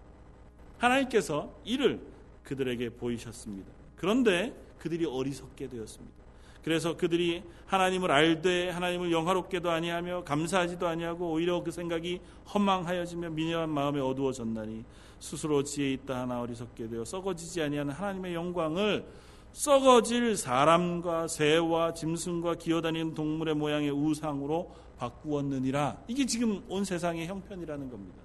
[0.78, 2.00] 하나님께서 이를
[2.42, 3.70] 그들에게 보이셨습니다.
[3.96, 6.22] 그런데 그들이 어리석게 되었습니다.
[6.64, 12.20] 그래서 그들이 하나님을 알되 하나님을 영화롭게도 아니하며 감사하지도 아니하고 오히려 그 생각이
[12.54, 14.84] 허망하여지며 미련한 마음에 어두워졌나니
[15.18, 19.04] 스스로 지혜 있다 하나 어리석게 되어 썩어지지 아니하는 하나님의 영광을
[19.52, 25.98] 썩어질 사람과 새와 짐승과 기어다니는 동물의 모양의 우상으로 바꾸었느니라.
[26.08, 28.18] 이게 지금 온 세상의 형편이라는 겁니다.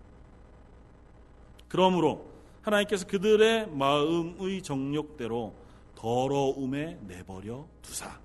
[1.68, 2.26] 그러므로
[2.62, 5.54] 하나님께서 그들의 마음의 정욕대로
[5.96, 8.20] 더러움에 내버려 두사.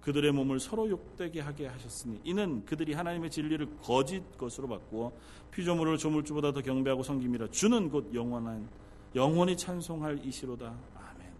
[0.00, 5.12] 그들의 몸을 서로 욕되게 하게 하셨으니 이는 그들이 하나님의 진리를 거짓 것으로 바꾸어
[5.52, 8.68] 피조물을 조물주보다 더 경배하고 섬김이라 주는 곧 영원한
[9.14, 10.66] 영원히 찬송할 이시로다.
[10.66, 11.32] 아멘.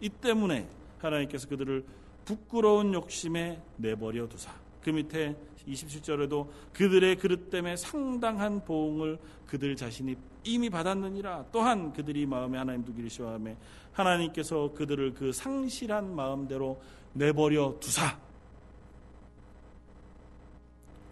[0.00, 1.84] 이 때문에 하나님께서 그들을
[2.24, 4.52] 부끄러운 욕심에 내버려 두사.
[4.82, 11.46] 그 밑에 27절에도 그들의 그릇 때문에 상당한 보응을 그들 자신이 이미 받았느니라.
[11.52, 13.54] 또한 그들이 마음에 하나님 두기를 시험하며
[13.92, 16.80] 하나님께서 그들을 그 상실한 마음대로
[17.12, 18.18] 내버려 두사.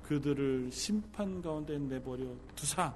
[0.03, 2.25] 그들을 심판 가운데 내버려
[2.57, 2.93] 두사.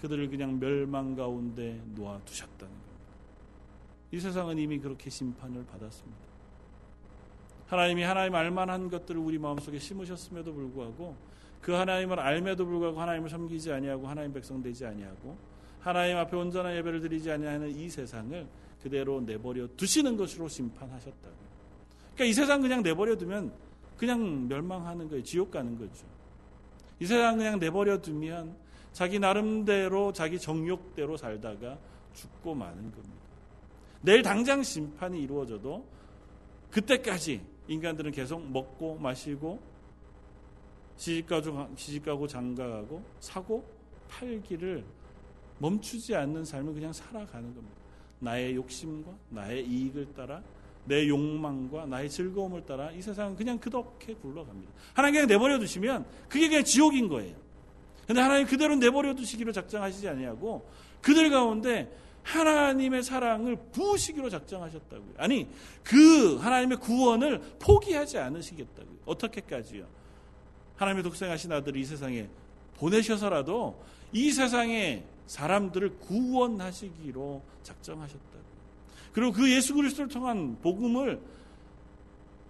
[0.00, 2.88] 그들을 그냥 멸망 가운데 놓아 두셨다는 겁니다.
[4.12, 6.28] 이 세상은 이미 그렇게 심판을 받았습니다.
[7.66, 11.16] 하나님이 하나님 알만한 것들을 우리 마음속에 심으셨음에도 불구하고
[11.60, 15.36] 그 하나님을 알매도 불구하고 하나님을 섬기지 아니하고 하나님 백성 되지 아니하고
[15.80, 18.46] 하나님 앞에 온전한 예배를 드리지 아니하는 이 세상을
[18.82, 21.34] 그대로 내버려 두시는 것으로 심판하셨다고.
[22.14, 23.52] 그러니까 이 세상 그냥 내버려 두면
[23.96, 25.22] 그냥 멸망하는 거예요.
[25.22, 26.06] 지옥 가는 거죠.
[27.00, 28.56] 이 세상 그냥 내버려 두면
[28.98, 31.78] 자기 나름대로 자기 정욕대로 살다가
[32.14, 33.14] 죽고 마는 겁니다.
[34.00, 35.86] 내일 당장 심판이 이루어져도
[36.72, 39.60] 그때까지 인간들은 계속 먹고 마시고
[40.96, 43.64] 시집가고, 장가가고 사고
[44.08, 44.84] 팔기를
[45.58, 47.76] 멈추지 않는 삶을 그냥 살아가는 겁니다.
[48.18, 50.42] 나의 욕심과 나의 이익을 따라
[50.86, 54.72] 내 욕망과 나의 즐거움을 따라 이 세상은 그냥 그렇게 굴러갑니다.
[54.92, 57.46] 하나님 그냥 내버려 두시면 그게 그냥 지옥인 거예요.
[58.08, 60.66] 근데 하나님 그대로 내버려 두시기로 작정하시지 아니하고
[61.02, 65.14] 그들 가운데 하나님의 사랑을 부으시기로 작정하셨다고요.
[65.18, 65.46] 아니,
[65.84, 68.96] 그 하나님의 구원을 포기하지 않으시겠다고요.
[69.04, 69.86] 어떻게까지요?
[70.76, 72.28] 하나님의 독생하신 아들을 이 세상에
[72.78, 78.48] 보내셔서라도 이 세상에 사람들을 구원하시기로 작정하셨다고요.
[79.12, 81.20] 그리고 그 예수 그리스도를 통한 복음을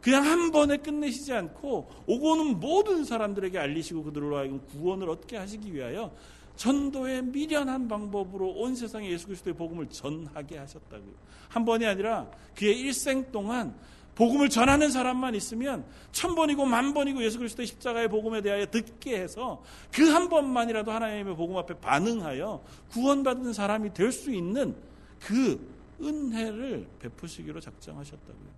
[0.08, 5.74] 그냥 한 번에 끝내시지 않고 오고 는 모든 사람들에게 알리시고 그들로 하여금 구원을 얻게 하시기
[5.74, 6.14] 위하여
[6.56, 11.12] 전도의 미련한 방법으로 온 세상에 예수 그리스도의 복음을 전하게 하셨다고요.
[11.50, 13.74] 한 번이 아니라 그의 일생 동안
[14.14, 19.62] 복음을 전하는 사람만 있으면 천 번이고 만 번이고 예수 그리스도의 십자가의 복음에 대하여 듣게 해서
[19.92, 24.74] 그 한 번만이라도 하나님의 복음 앞에 반응하여 구원받은 사람이 될 수 있는
[25.20, 28.57] 그 은혜를 베푸시기로 작정하셨다고요.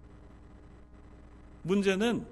[1.62, 2.26] 문제는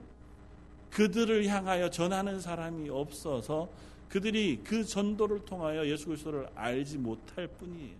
[0.91, 3.69] 그들을 향하여 전하는 사람이 없어서
[4.09, 7.95] 그들이 그 전도를 통하여 예수 그리스도를 알지 못할 뿐이에요.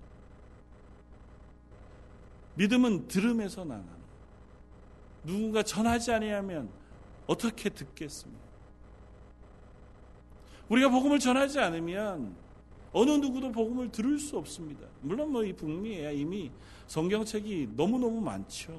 [2.55, 3.85] 믿음은 들음에서 나는
[5.25, 6.71] 누군가 전하지 아니하면
[7.27, 8.49] 어떻게 듣겠습니까?
[10.69, 12.35] 우리가 복음을 전하지 않으면
[12.93, 14.87] 어느 누구도 복음을 들을 수 없습니다.
[15.03, 16.51] 물론 뭐 이 북미에 이미
[16.87, 18.73] 성경책이 너무너무 많죠.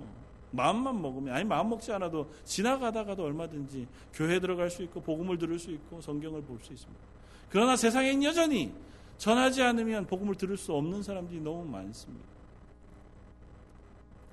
[0.52, 5.72] 마음만 먹으면 아니 마음 먹지 않아도 지나가다가도 얼마든지 교회 들어갈 수 있고 복음을 들을 수
[5.72, 7.02] 있고 성경을 볼 수 있습니다.
[7.50, 8.72] 그러나 세상엔 여전히
[9.18, 12.26] 전하지 않으면 복음을 들을 수 없는 사람들이 너무 많습니다.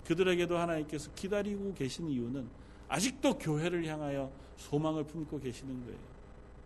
[0.06, 2.46] 그들에게도 하나님께서 기다리고 계신 이유는
[2.88, 5.98] 아직도 교회를 향하여 소망을 품고 계시는 거예요.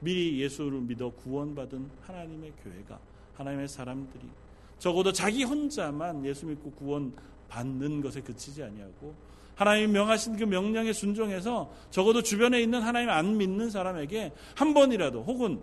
[0.01, 2.99] 미리 예수를 믿어 구원받은 하나님의 교회가
[3.37, 4.29] 하나님의 사람들이
[4.79, 7.15] 적어도 자기 혼자만 예수 믿고 구원
[7.49, 9.15] 받는 것에 그치지 아니하고
[9.61, 15.61] 하나님 명하신 그 명령에 순종해서 적어도 주변에 있는 하나님 안 믿는 사람에게 한 번이라도 혹은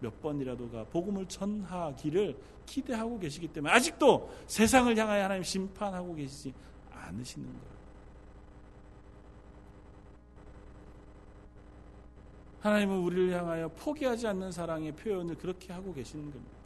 [0.00, 6.52] 몇 번이라도가 복음을 전하기를 기대하고 계시기 때문에 아직도 세상을 향하여 하나님 심판하고 계시지
[6.90, 7.74] 않으시는 거예요.
[12.62, 16.56] 하나님은 우리를 향하여 포기하지 않는 사랑의 표현을 그렇게 하고 계시는 겁니다.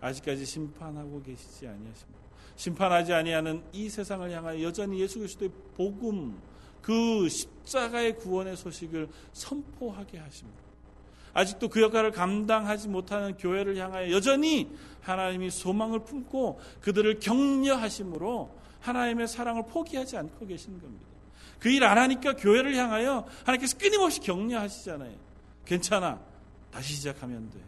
[0.00, 2.21] 아직까지 심판하고 계시지 아니하십니다.
[2.56, 6.38] 심판하지 아니하는 이 세상을 향하여 여전히 예수 그리스도의 복음
[6.80, 10.60] 그 십자가의 구원의 소식을 선포하게 하십니다.
[11.34, 19.64] 아직도 그 역할을 감당하지 못하는 교회를 향하여 여전히 하나님이 소망을 품고 그들을 격려하심으로 하나님의 사랑을
[19.66, 21.06] 포기하지 않고 계시는 겁니다.
[21.58, 25.14] 그 일 안 하니까 교회를 향하여 하나님께서 끊임없이 격려하시잖아요.
[25.64, 26.20] 괜찮아.
[26.72, 27.60] 다시 시작하면 돼.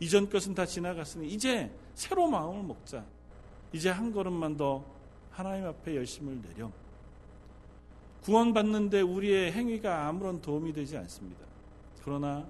[0.00, 3.04] 이전 것은 다 지나갔으니 이제 새로 마음을 먹자.
[3.72, 4.84] 이제 한 걸음만 더
[5.30, 6.70] 하나님 앞에 열심을 내려.
[8.22, 11.40] 구원받는데 우리의 행위가 아무런 도움이 되지 않습니다.
[12.02, 12.46] 그러나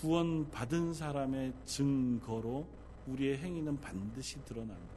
[0.00, 2.66] 구원받은 사람의 증거로
[3.06, 4.92] 우리의 행위는 반드시 드러납니다.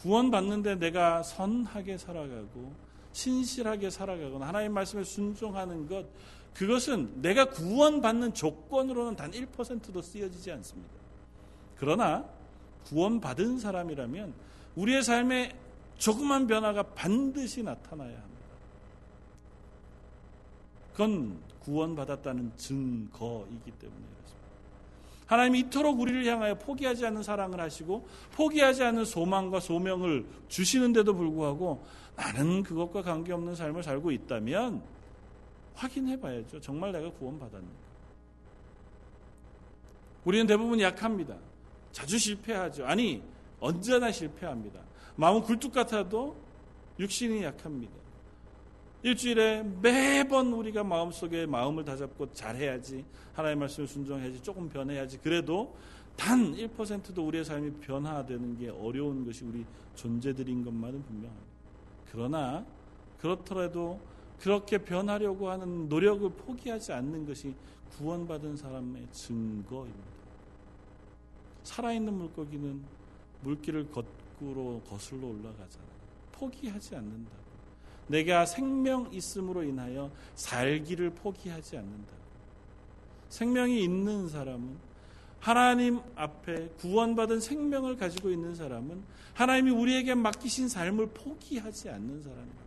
[0.00, 2.72] 구원받는데 내가 선하게 살아가고
[3.12, 6.06] 신실하게 살아가거나 하나님 말씀에 순종하는 것
[6.54, 10.92] 그것은 내가 구원받는 조건으로는 단 1%도 쓰여지지 않습니다.
[11.76, 12.24] 그러나
[12.86, 14.32] 구원받은 사람이라면
[14.76, 15.56] 우리의 삶에
[15.98, 18.34] 조그만 변화가 반드시 나타나야 합니다.
[20.92, 24.14] 그건 구원받았다는 증거이기 때문에
[25.26, 31.84] 하나님이 이토록 우리를 향하여 포기하지 않는 사랑을 하시고 포기하지 않는 소망과 소명을 주시는데도 불구하고
[32.16, 34.82] 나는 그것과 관계없는 삶을 살고 있다면
[35.74, 36.60] 확인해 봐야죠.
[36.60, 37.84] 정말 내가 구원받았는가.
[40.24, 41.36] 우리는 대부분 약합니다.
[41.92, 42.86] 자주 실패하죠.
[42.86, 43.22] 아니,
[43.60, 44.80] 언제나 실패합니다.
[45.16, 46.36] 마음은 굴뚝 같아도
[46.98, 47.92] 육신이 약합니다.
[49.02, 55.76] 일주일에 매번 우리가 마음속에 마음을 다잡고 잘해야지 하나님의 말씀을 순종해야지 조금 변해야지 그래도
[56.16, 61.46] 단 1%도 우리의 삶이 변화되는 게 어려운 것이 우리 존재들인 것만은 분명합니다.
[62.10, 62.64] 그러나
[63.18, 64.00] 그렇더라도
[64.44, 67.54] 그렇게 변하려고 하는 노력을 포기하지 않는 것이
[67.96, 70.04] 구원받은 사람의 증거입니다.
[71.62, 72.82] 살아있는 물고기는
[73.40, 75.88] 물길을 거꾸로 거슬러 올라가잖아요.
[76.32, 77.30] 포기하지 않는다.
[78.06, 82.12] 내가 생명 있음으로 인하여 살기를 포기하지 않는다.
[83.30, 84.76] 생명이 있는 사람은
[85.40, 92.63] 하나님 앞에 구원받은 생명을 가지고 있는 사람은 하나님이 우리에게 맡기신 삶을 포기하지 않는 사람입니다.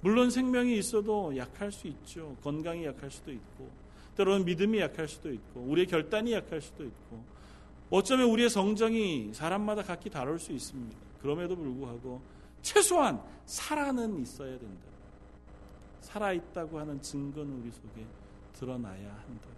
[0.00, 2.36] 물론 생명이 있어도 약할 수 있죠.
[2.42, 3.68] 건강이 약할 수도 있고,
[4.16, 7.24] 때로는 믿음이 약할 수도 있고, 우리의 결단이 약할 수도 있고,
[7.90, 10.96] 어쩌면 우리의 성정이 사람마다 각기 다를 수 있습니다.
[11.22, 12.20] 그럼에도 불구하고
[12.62, 14.88] 최소한 살아는 있어야 된다.
[16.00, 18.04] 살아있다고 하는 증거는 우리 속에
[18.52, 19.48] 드러나야 한다.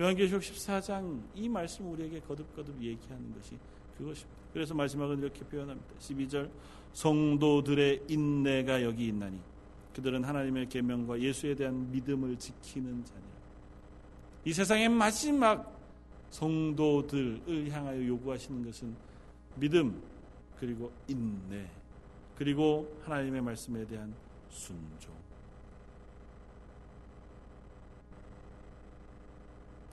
[0.00, 3.58] 요한계시록 14장 이 말씀 우리에게 거듭거듭 얘기하는 것이
[3.98, 4.42] 그것입니다.
[4.52, 5.94] 그래서 마지막은 이렇게 표현합니다.
[5.98, 6.50] 12절
[6.92, 9.38] 성도들의 인내가 여기 있나니
[9.94, 13.32] 그들은 하나님의 계명과 예수에 대한 믿음을 지키는 자니라.
[14.44, 15.78] 이 세상의 마지막
[16.30, 18.94] 성도들을 향하여 요구하시는 것은
[19.56, 20.02] 믿음
[20.58, 21.68] 그리고 인내
[22.36, 24.14] 그리고 하나님의 말씀에 대한
[24.48, 25.12] 순종.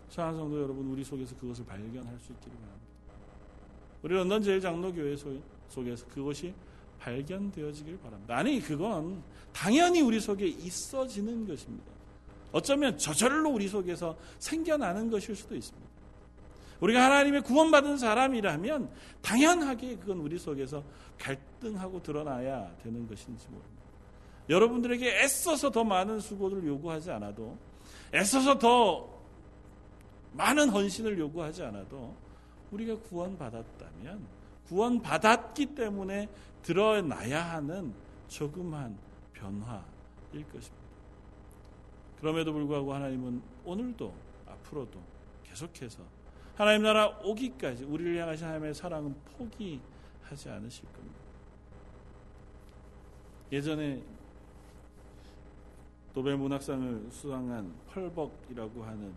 [0.10, 2.88] 사랑하는 성도 여러분, 우리 속에서 그것을 발견할 수 있기를 바랍니다.
[4.02, 5.16] 우리 런던 제일 장로교회
[5.70, 6.54] 속에서 그것이
[7.00, 8.38] 발견되어지길 바랍니다.
[8.38, 9.22] 아니, 그건
[9.54, 11.92] 당연히 우리 속에 있어지는 것입니다.
[12.52, 15.90] 어쩌면 저절로 우리 속에서 생겨나는 것일 수도 있습니다.
[16.80, 18.90] 우리가 하나님의 구원받은 사람이라면
[19.22, 20.84] 당연하게 그건 우리 속에서
[21.18, 23.80] 갈등하고 드러나야 되는 것인지 모릅니다.
[24.48, 27.58] 여러분들에게 애써서 더 많은 수고를 요구하지 않아도
[28.14, 29.20] 애써서 더
[30.34, 32.16] 많은 헌신을 요구하지 않아도
[32.72, 34.26] 우리가 구원받았다면
[34.68, 36.30] 구원받았기 때문에
[36.62, 37.94] 드러나야 하는
[38.28, 38.98] 조그만
[39.40, 40.90] 변화일 것입니다.
[42.20, 44.14] 그럼에도 불구하고 하나님은 오늘도
[44.48, 45.00] 앞으로도
[45.44, 46.04] 계속해서
[46.56, 51.16] 하나님 나라 오기까지 우리를 향하신 하나님의 사랑은 포기하지 않으실 겁니다.
[53.52, 54.04] 예전에
[56.14, 59.14] 노벨 문학상을 수상한 펄벅이라고 하는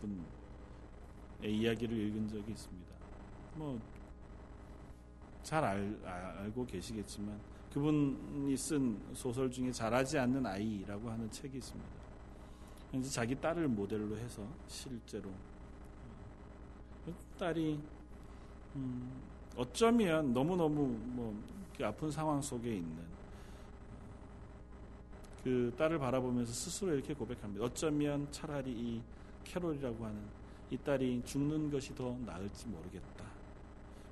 [0.00, 2.94] 분의 이야기를 읽은 적이 있습니다.
[3.54, 3.94] 뭐
[5.44, 7.38] 잘 알고 계시겠지만
[7.74, 11.90] 그분이 쓴 소설 중에 잘하지 않는 아이라고 하는 책이 있습니다.
[12.92, 15.28] 그래서 자기 딸을 모델로 해서 실제로
[17.36, 17.80] 딸이
[18.76, 19.10] 음,
[19.56, 21.36] 어쩌면 너무 너무 뭐
[21.82, 23.02] 아픈 상황 속에 있는
[25.42, 27.64] 그 딸을 바라보면서 스스로 이렇게 고백합니다.
[27.64, 29.02] 어쩌면 차라리 이
[29.42, 30.20] 캐롤이라고 하는
[30.70, 33.24] 이 딸이 죽는 것이 더 나을지 모르겠다.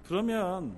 [0.05, 0.77] 그러면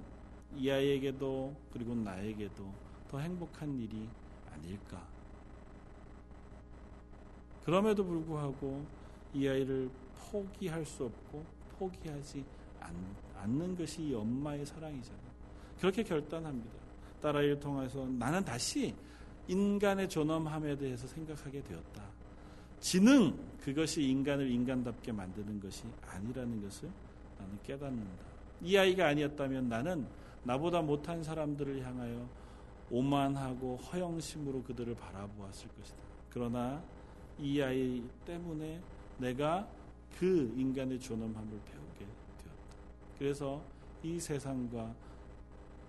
[0.56, 2.72] 이 아이에게도 그리고 나에게도
[3.10, 4.08] 더 행복한 일이
[4.52, 5.02] 아닐까.
[7.64, 8.84] 그럼에도 불구하고
[9.32, 9.90] 이 아이를
[10.30, 11.44] 포기할 수 없고
[11.78, 12.44] 포기하지
[13.36, 15.34] 않는 것이 이 엄마의 사랑이잖아요.
[15.80, 16.70] 그렇게 결단합니다.
[17.20, 18.94] 딸아이를 통해서 나는 다시
[19.48, 22.04] 인간의 존엄함에 대해서 생각하게 되었다.
[22.80, 26.90] 지능, 그것이 인간을 인간답게 만드는 것이 아니라는 것을
[27.38, 28.24] 나는 깨닫는다.
[28.62, 30.06] 이 아이가 아니었다면 나는
[30.44, 32.28] 나보다 못한 사람들을 향하여
[32.90, 35.98] 오만하고 허영심으로 그들을 바라보았을 것이다.
[36.30, 36.82] 그러나
[37.38, 38.80] 이 아이 때문에
[39.18, 39.66] 내가
[40.18, 42.56] 그 인간의 존엄함을 배우게 되었다.
[43.18, 43.62] 그래서
[44.02, 44.94] 이 세상과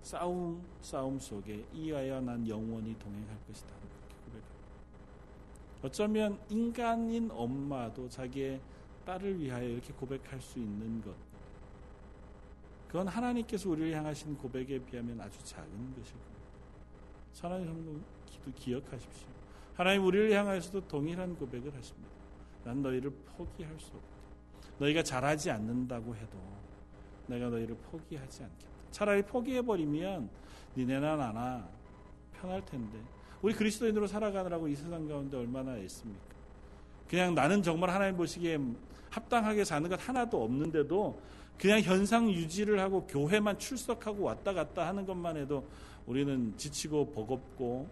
[0.02, 3.74] 싸움 싸움 속에 이 아이와 난 영원히 동행할 것이다.
[5.82, 8.60] 어쩌면 인간인 엄마도 자기의
[9.04, 11.14] 딸을 위하여 이렇게 고백할 수 있는 것.
[12.86, 16.36] 그건 하나님께서 우리를 향하신 고백에 비하면 아주 작은 것일 겁니다.
[17.32, 18.00] 사랑하는 성도
[18.54, 19.28] 기억하십시오.
[19.74, 22.08] 하나님 우리를 향하여서도 동일한 고백을 하십니다.
[22.64, 24.08] 난 너희를 포기할 수 없다.
[24.78, 26.38] 너희가 잘하지 않는다고 해도
[27.26, 28.66] 내가 너희를 포기하지 않겠다.
[28.90, 30.30] 차라리 포기해버리면
[30.76, 31.68] 니네나 나나
[32.40, 32.98] 편할 텐데
[33.42, 36.36] 우리 그리스도인으로 살아가느라고 이 세상 가운데 얼마나 애씁니까?
[37.08, 38.58] 그냥 나는 정말 하나님 보시기에
[39.10, 41.20] 합당하게 사는 것 하나도 없는데도
[41.58, 45.66] 그냥 현상 유지를 하고 교회만 출석하고 왔다 갔다 하는 것만 해도
[46.06, 47.88] 우리는 지치고 버겁고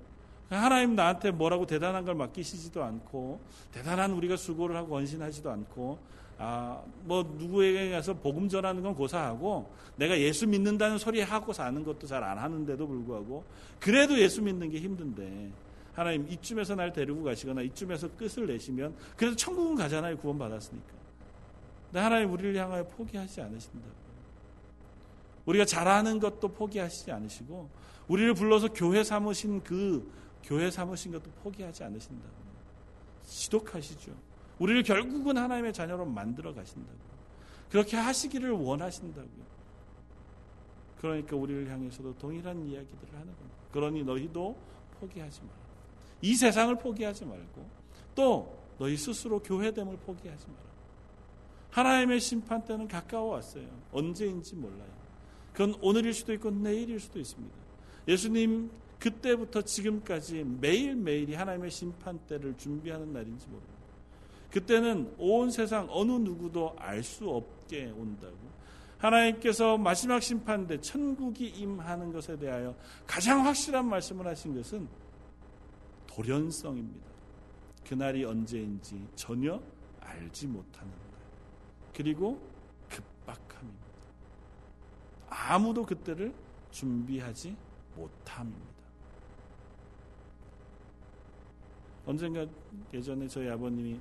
[0.51, 3.41] 하나님 나한테 뭐라고 대단한 걸 맡기시지도 않고
[3.73, 5.99] 대단한 우리가 수고를 하고 원신하지도 않고
[6.39, 12.07] 아, 뭐 누구에게 가서 복음 전하는 건 고사하고 내가 예수 믿는다는 소리 하고 사는 것도
[12.07, 13.45] 잘 안 하는데도 불구하고
[13.81, 15.51] 그래도 예수 믿는 게 힘든데
[15.95, 21.04] 하나님 이쯤에서 날 데리고 가시거나 이쯤에서 끝을 내시면 그래도 천국은 가잖아요 구원 받았으니까.
[22.01, 23.87] 하나님 우리를 향하여 포기하지 않으신다.
[25.47, 27.69] 우리가 잘하는 것도 포기하시지 않으시고
[28.09, 30.11] 우리를 불러서 교회 삼으신 그
[30.43, 32.27] 교회 삼으신 것도 포기하지 않으신다.
[33.25, 34.13] 지독하시죠.
[34.59, 36.99] 우리를 결국은 하나님의 자녀로 만들어 가신다고.
[37.71, 39.55] 그렇게 하시기를 원하신다고요.
[41.01, 43.57] 그러니까 우리를 향해서도 동일한 이야기들을 하는 겁니다.
[43.73, 44.57] 그러니 너희도
[45.01, 45.55] 포기하지 마라.
[46.23, 47.69] 이 세상을 포기하지 말고
[48.15, 50.74] 또 너희 스스로 교회됨을 포기하지 마라.
[51.75, 53.67] 하나님의 심판 때는 가까워 왔어요.
[53.91, 54.95] 언제인지 몰라요.
[55.53, 57.55] 그건 오늘일 수도 있고 내일일 수도 있습니다.
[58.07, 58.71] 예수님
[59.01, 63.75] 그때부터 지금까지 매일매일이 하나님의 심판대를 준비하는 날인지 모릅니다.
[64.53, 68.37] 그때는 온 세상 어느 누구도 알 수 없게 온다고.
[68.99, 74.89] 하나님께서 마지막 심판대 천국이 임하는 것에 대하여 가장 확실한 말씀을 하신 것은
[76.07, 77.07] 돌연성입니다.
[77.87, 79.61] 그날이 언제인지 전혀
[80.01, 81.04] 알지 못하는 날.
[81.95, 82.41] 그리고
[82.89, 83.85] 급박함입니다.
[85.29, 86.35] 아무도 그때를
[86.71, 87.57] 준비하지
[87.97, 88.75] 못함입니다.
[92.07, 92.47] 언젠가
[92.93, 93.99] 예전에 저희 아버님이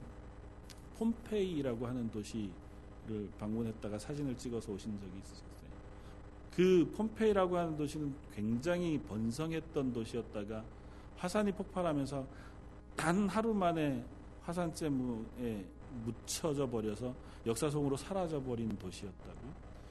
[0.98, 5.54] 폼페이라고 하는 도시를 방문했다가 사진을 찍어서 오신 적이 있으셨어요.
[6.52, 10.64] 그 폼페이라고 하는 도시는 굉장히 번성했던 도시였다가
[11.18, 12.28] 화산이 폭발하면서
[12.96, 14.04] 단 하루 만에
[14.44, 15.66] 화산재무에
[16.24, 17.14] 묻혀져 버려서
[17.46, 19.40] 역사 속으로 사라져 버린 도시였다고.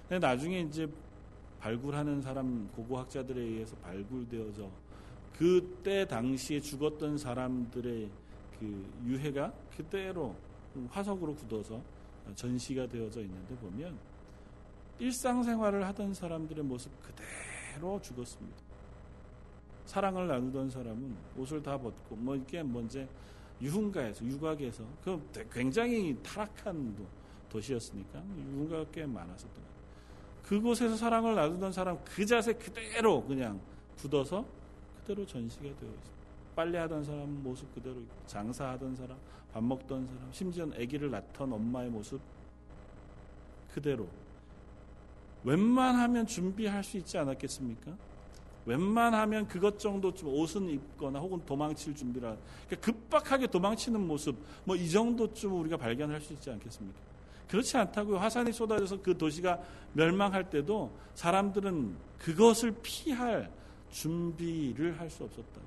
[0.08, 0.88] 근데 나중에 이제
[1.60, 4.68] 발굴하는 사람 고고학자들에 의해서 발굴되어져
[5.36, 8.10] 그때 당시에 죽었던 사람들의
[8.58, 10.34] 그 유해가 그대로
[10.90, 11.80] 화석으로 굳어서
[12.34, 13.96] 전시가 되어져 있는데 보면
[14.98, 18.56] 일상생활을 하던 사람들의 모습 그대로 죽었습니다.
[19.86, 23.06] 사랑을 나누던 사람은 옷을 다 벗고 뭐 이게 뭔지
[23.62, 26.96] 유흥가에서 유곽에서 그 굉장히 타락한
[27.48, 29.72] 도시였으니까 유흥가가 꽤 많았었던 거예요.
[30.42, 33.60] 그곳에서 사랑을 나누던 사람 그 자세 그대로 그냥
[33.96, 34.44] 굳어서
[35.00, 36.12] 그대로 전시가 되어 있습니다.
[36.56, 39.16] 빨래하던 사람 모습 그대로 있고 장사하던 사람
[39.52, 42.20] 밥 먹던 사람 심지어 아기를 낳던 엄마의 모습
[43.72, 44.08] 그대로
[45.44, 47.96] 웬만하면 준비할 수 있지 않았겠습니까?
[48.64, 52.36] 웬만하면 그것 정도 좀 옷은 입거나 혹은 도망칠 준비를
[52.68, 56.98] 그러니까 급박하게 도망치는 모습 뭐 이 정도쯤 우리가 발견할 수 있지 않겠습니까?
[57.48, 58.18] 그렇지 않다고요.
[58.18, 59.60] 화산이 쏟아져서 그 도시가
[59.92, 63.50] 멸망할 때도 사람들은 그것을 피할
[63.90, 65.60] 준비를 할 수 없었다.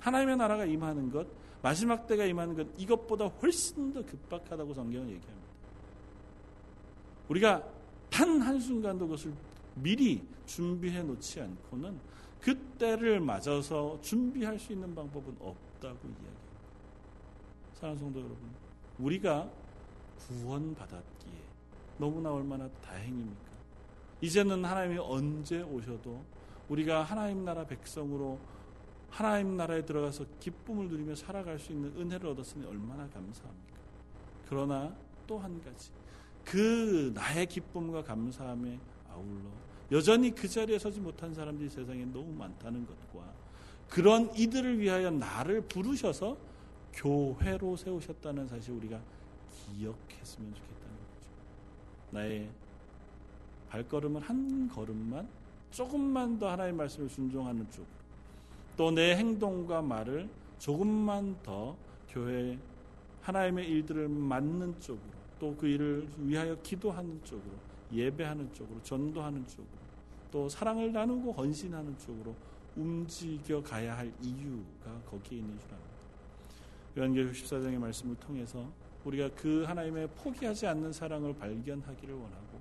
[0.00, 1.26] 하나님의 나라가 임하는 것,
[1.62, 5.46] 마지막 때가 임하는 것, 이것보다 훨씬 더 급박하다고 성경은 얘기합니다.
[7.28, 7.62] 우리가
[8.08, 9.32] 단 한순간도 그것을
[9.74, 11.98] 미리 준비해 놓지 않고는
[12.40, 16.36] 그때를 맞아서 준비할 수 있는 방법은 없다고 이야기합니다.
[17.74, 18.38] 사랑하는 성도 여러분,
[18.98, 19.50] 우리가
[20.18, 21.32] 구원받았기에
[21.98, 23.56] 너무나 얼마나 다행입니까?
[24.20, 26.24] 이제는 하나님이 언제 오셔도
[26.68, 28.38] 우리가 하나님 나라 백성으로
[29.10, 33.76] 하나님 나라에 들어가서 기쁨을 누리며 살아갈 수 있는 은혜를 얻었으니 얼마나 감사합니까?
[34.48, 34.94] 그러나
[35.26, 35.90] 또 한 가지.
[36.44, 38.78] 그 나의 기쁨과 감사함에
[39.10, 39.50] 아울러
[39.92, 43.24] 여전히 그 자리에 서지 못한 사람들이 세상에 너무 많다는 것과
[43.88, 46.36] 그런 이들을 위하여 나를 부르셔서
[46.92, 49.00] 교회로 세우셨다는 사실 우리가
[49.50, 51.30] 기억했으면 좋겠다는 거죠.
[52.10, 52.48] 나의
[53.68, 55.28] 발걸음을 한 걸음만
[55.70, 57.86] 조금만 더 하나님의 말씀을 순종하는 쪽으로
[58.76, 60.28] 또내 행동과 말을
[60.58, 61.76] 조금만 더
[62.08, 62.58] 교회
[63.22, 67.52] 하나님의 일들을 맡는 쪽으로 또 그 일을 위하여 기도하는 쪽으로
[67.92, 69.66] 예배하는 쪽으로 전도하는 쪽으로
[70.30, 72.34] 또 사랑을 나누고 헌신하는 쪽으로
[72.76, 75.96] 움직여 가야 할 이유가 거기에 있는 줄 압니다.
[76.98, 78.68] 요한계시록 14장의 말씀을 통해서
[79.04, 82.60] 우리가 그 하나님의 포기하지 않는 사랑을 발견하기를 원하고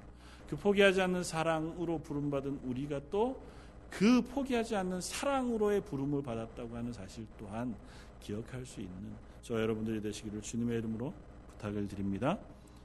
[0.50, 3.56] 그 포기하지 않는 사랑으로 부름받은 우리가 또
[3.98, 7.74] 그 포기하지 않는 사랑으로의 부름을 받았다고 하는 사실 또한
[8.20, 11.14] 기억할 수 있는 저 여러분들이 되시기를 주님의 이름으로
[11.52, 12.38] 부탁을 드립니다.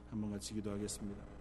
[0.09, 1.40] 한번 같이 기도하겠습니다.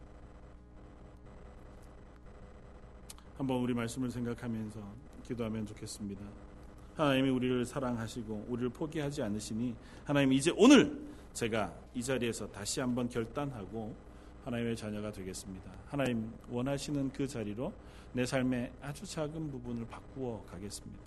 [3.41, 4.79] 한번 우리 말씀을 생각하면서
[5.27, 6.23] 기도하면 좋겠습니다.
[6.95, 9.75] 하나님이 우리를 사랑하시고 우리를 포기하지 않으시니
[10.05, 11.01] 하나님 이제 오늘
[11.33, 13.97] 제가 이 자리에서 다시 한번 결단하고
[14.45, 15.73] 하나님의 자녀가 되겠습니다.
[15.87, 17.73] 하나님 원하시는 그 자리로
[18.13, 21.01] 내 삶의 아주 작은 부분을 바꾸어 가겠습니다.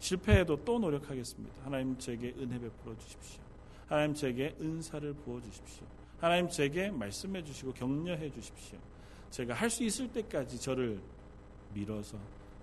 [0.00, 1.54] 실패해도 또 노력하겠습니다.
[1.62, 3.42] 하나님 제게 은혜 베풀어 주십시오.
[3.86, 5.86] 하나님 제게 은사를 부어 주십시오.
[6.18, 8.76] 하나님 제게 말씀해 주시고 격려해 주십시오.
[9.30, 11.00] 제가 할 수 있을 때까지 저를
[11.72, 12.18] 밀어서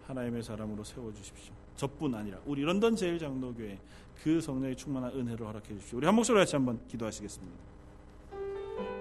[0.07, 1.53] 하나님의 사람으로 세워 주십시오.
[1.75, 3.77] 저뿐 아니라 우리 런던 제일 장로교회
[4.23, 5.97] 그 성령의 충만한 은혜를 허락해 주십시오.
[5.97, 7.57] 우리 한 목소리 같이 한번 기도하시겠습니다.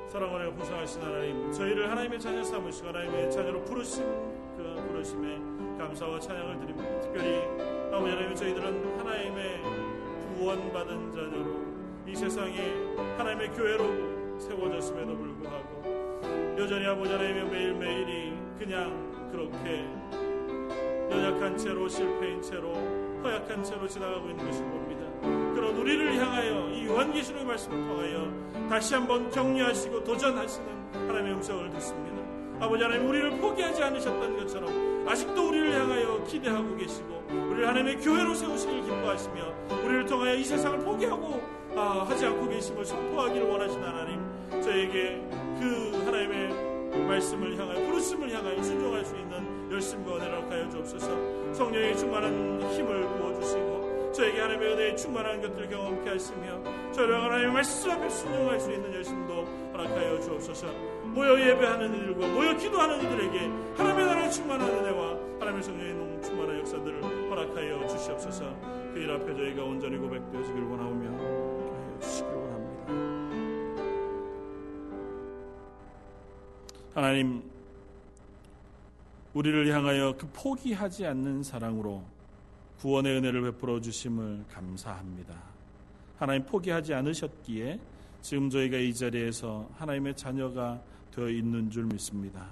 [0.09, 4.05] 사랑하여 풍성하신 하나님, 저희를 하나님의 자녀 삼으시고 하나님의 자녀로 부르신
[4.57, 5.39] 그 부르심에
[5.79, 7.01] 감사와 찬양을 드립니다.
[7.01, 7.41] 특별히
[7.93, 9.63] 아버지 하나님 저희들은 하나님의
[10.37, 11.67] 구원받은 자녀로
[12.07, 12.57] 이 세상에
[13.17, 16.06] 하나님의 교회로 세워졌음에도 불구하고
[16.57, 19.85] 여전히 아버지 하나님의 매일매일이 그냥 그렇게
[21.11, 22.73] 연약한 채로 실패인 채로
[23.23, 25.07] 허약한 채로 지나가고 있는 것을 봅니다.
[25.55, 32.17] 그런 우리를 향하여 이 요한계시록의 말씀을 통하여 다시 한번 격려하시고 도전하시는 하나님의 음성을 듣습니다.
[32.59, 38.83] 아버지 하나님 우리를 포기하지 않으셨던 것처럼 아직도 우리를 향하여 기대하고 계시고 우리를 하나님의 교회로 세우시길
[38.83, 39.55] 기뻐하시며
[39.85, 41.43] 우리를 통하여 이 세상을 포기하고
[41.77, 44.21] 아, 하지 않고 계심을 선포하기를 원하신 하나님
[44.63, 45.23] 저에게
[45.61, 45.96] 그
[47.07, 51.53] 말씀을 향하여 부르심을 향하여 순종할 수 있는 열심과 은혜를 하여 주옵소서.
[51.55, 58.09] 성령의 충만한 힘을 부어주시고 저에게 하나님의 은혜에 충만한 것들을 경험케 하시며 저를 하나님의 말씀 앞에
[58.09, 60.67] 순종할 수 있는 열심도 허락하여 주옵소서.
[61.05, 63.39] 모여 예배하는 이들과 모여 기도하는 이들에게
[63.77, 68.45] 하나님의 나라의 충만한 은혜와 하나님의 성령의 농 충만한 역사들을 허락하여 주시옵소서.
[68.95, 72.36] 그 일 앞에 저희가 온전히 고백되어지길 원하오며 하여 주시길
[76.97, 77.43] 하나님
[79.35, 82.03] 우리를 향하여 그 포기하지 않는 사랑으로
[82.79, 85.35] 구원의 은혜를 베풀어 주심을 감사합니다.
[86.17, 87.79] 하나님 포기하지 않으셨기에
[88.23, 90.81] 지금 저희가 이 자리에서 하나님의 자녀가
[91.15, 92.47] 되어 있는 줄 믿습니다.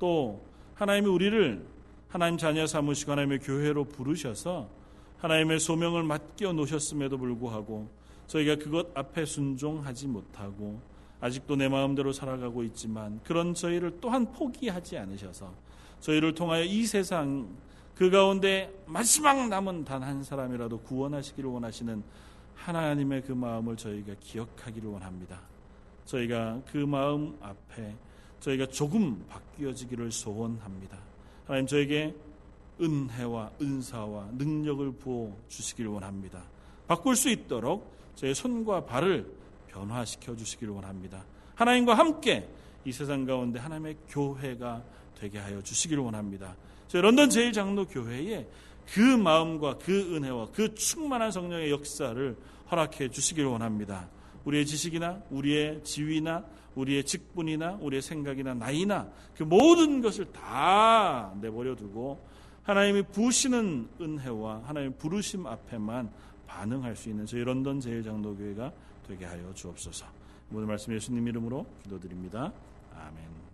[0.00, 0.42] 또
[0.74, 1.64] 하나님이 우리를
[2.08, 4.68] 하나님 자녀 삼으시고 하나님의 교회로 부르셔서
[5.18, 7.88] 하나님의 소명을 맡겨 놓으셨음에도 불구하고
[8.26, 10.80] 저희가 그것 앞에 순종하지 못하고
[11.20, 15.52] 아직도 내 마음대로 살아가고 있지만 그런 저희를 또한 포기하지 않으셔서
[16.00, 17.48] 저희를 통하여 이 세상
[17.94, 22.02] 그 가운데 마지막 남은 단 한 사람이라도 구원하시기를 원하시는
[22.54, 25.40] 하나님의 그 마음을 저희가 기억하기를 원합니다.
[26.04, 27.94] 저희가 그 마음 앞에
[28.40, 30.98] 저희가 조금 바뀌어지기를 소원합니다.
[31.46, 32.14] 하나님 저에게
[32.80, 36.42] 은혜와 은사와 능력을 부어 주시기를 원합니다.
[36.86, 39.26] 바꿀 수 있도록 저의 손과 발을
[39.76, 41.24] 변화시켜 주시기를 원합니다.
[41.54, 42.48] 하나님과 함께
[42.84, 44.82] 이 세상 가운데 하나님의 교회가
[45.18, 46.56] 되게 하여 주시기를 원합니다.
[46.88, 48.48] 저희 런던 제일 장로 교회에
[48.86, 52.36] 그 마음과 그 은혜와 그 충만한 성령의 역사를
[52.70, 54.08] 허락해 주시기를 원합니다.
[54.44, 56.44] 우리의 지식이나 우리의 지위나
[56.76, 62.24] 우리의 직분이나 우리의 생각이나 나이나 그 모든 것을 다 내버려 두고
[62.62, 66.10] 하나님이 부으시는 은혜와 하나님 부르심 앞에만
[66.46, 68.72] 반응할 수 있는 저희 런던 제일장로교회가
[69.06, 70.06] 되게 하여 주옵소서.
[70.52, 72.52] 오늘 말씀 예수님 이름으로 기도드립니다.
[72.94, 73.45] 아멘.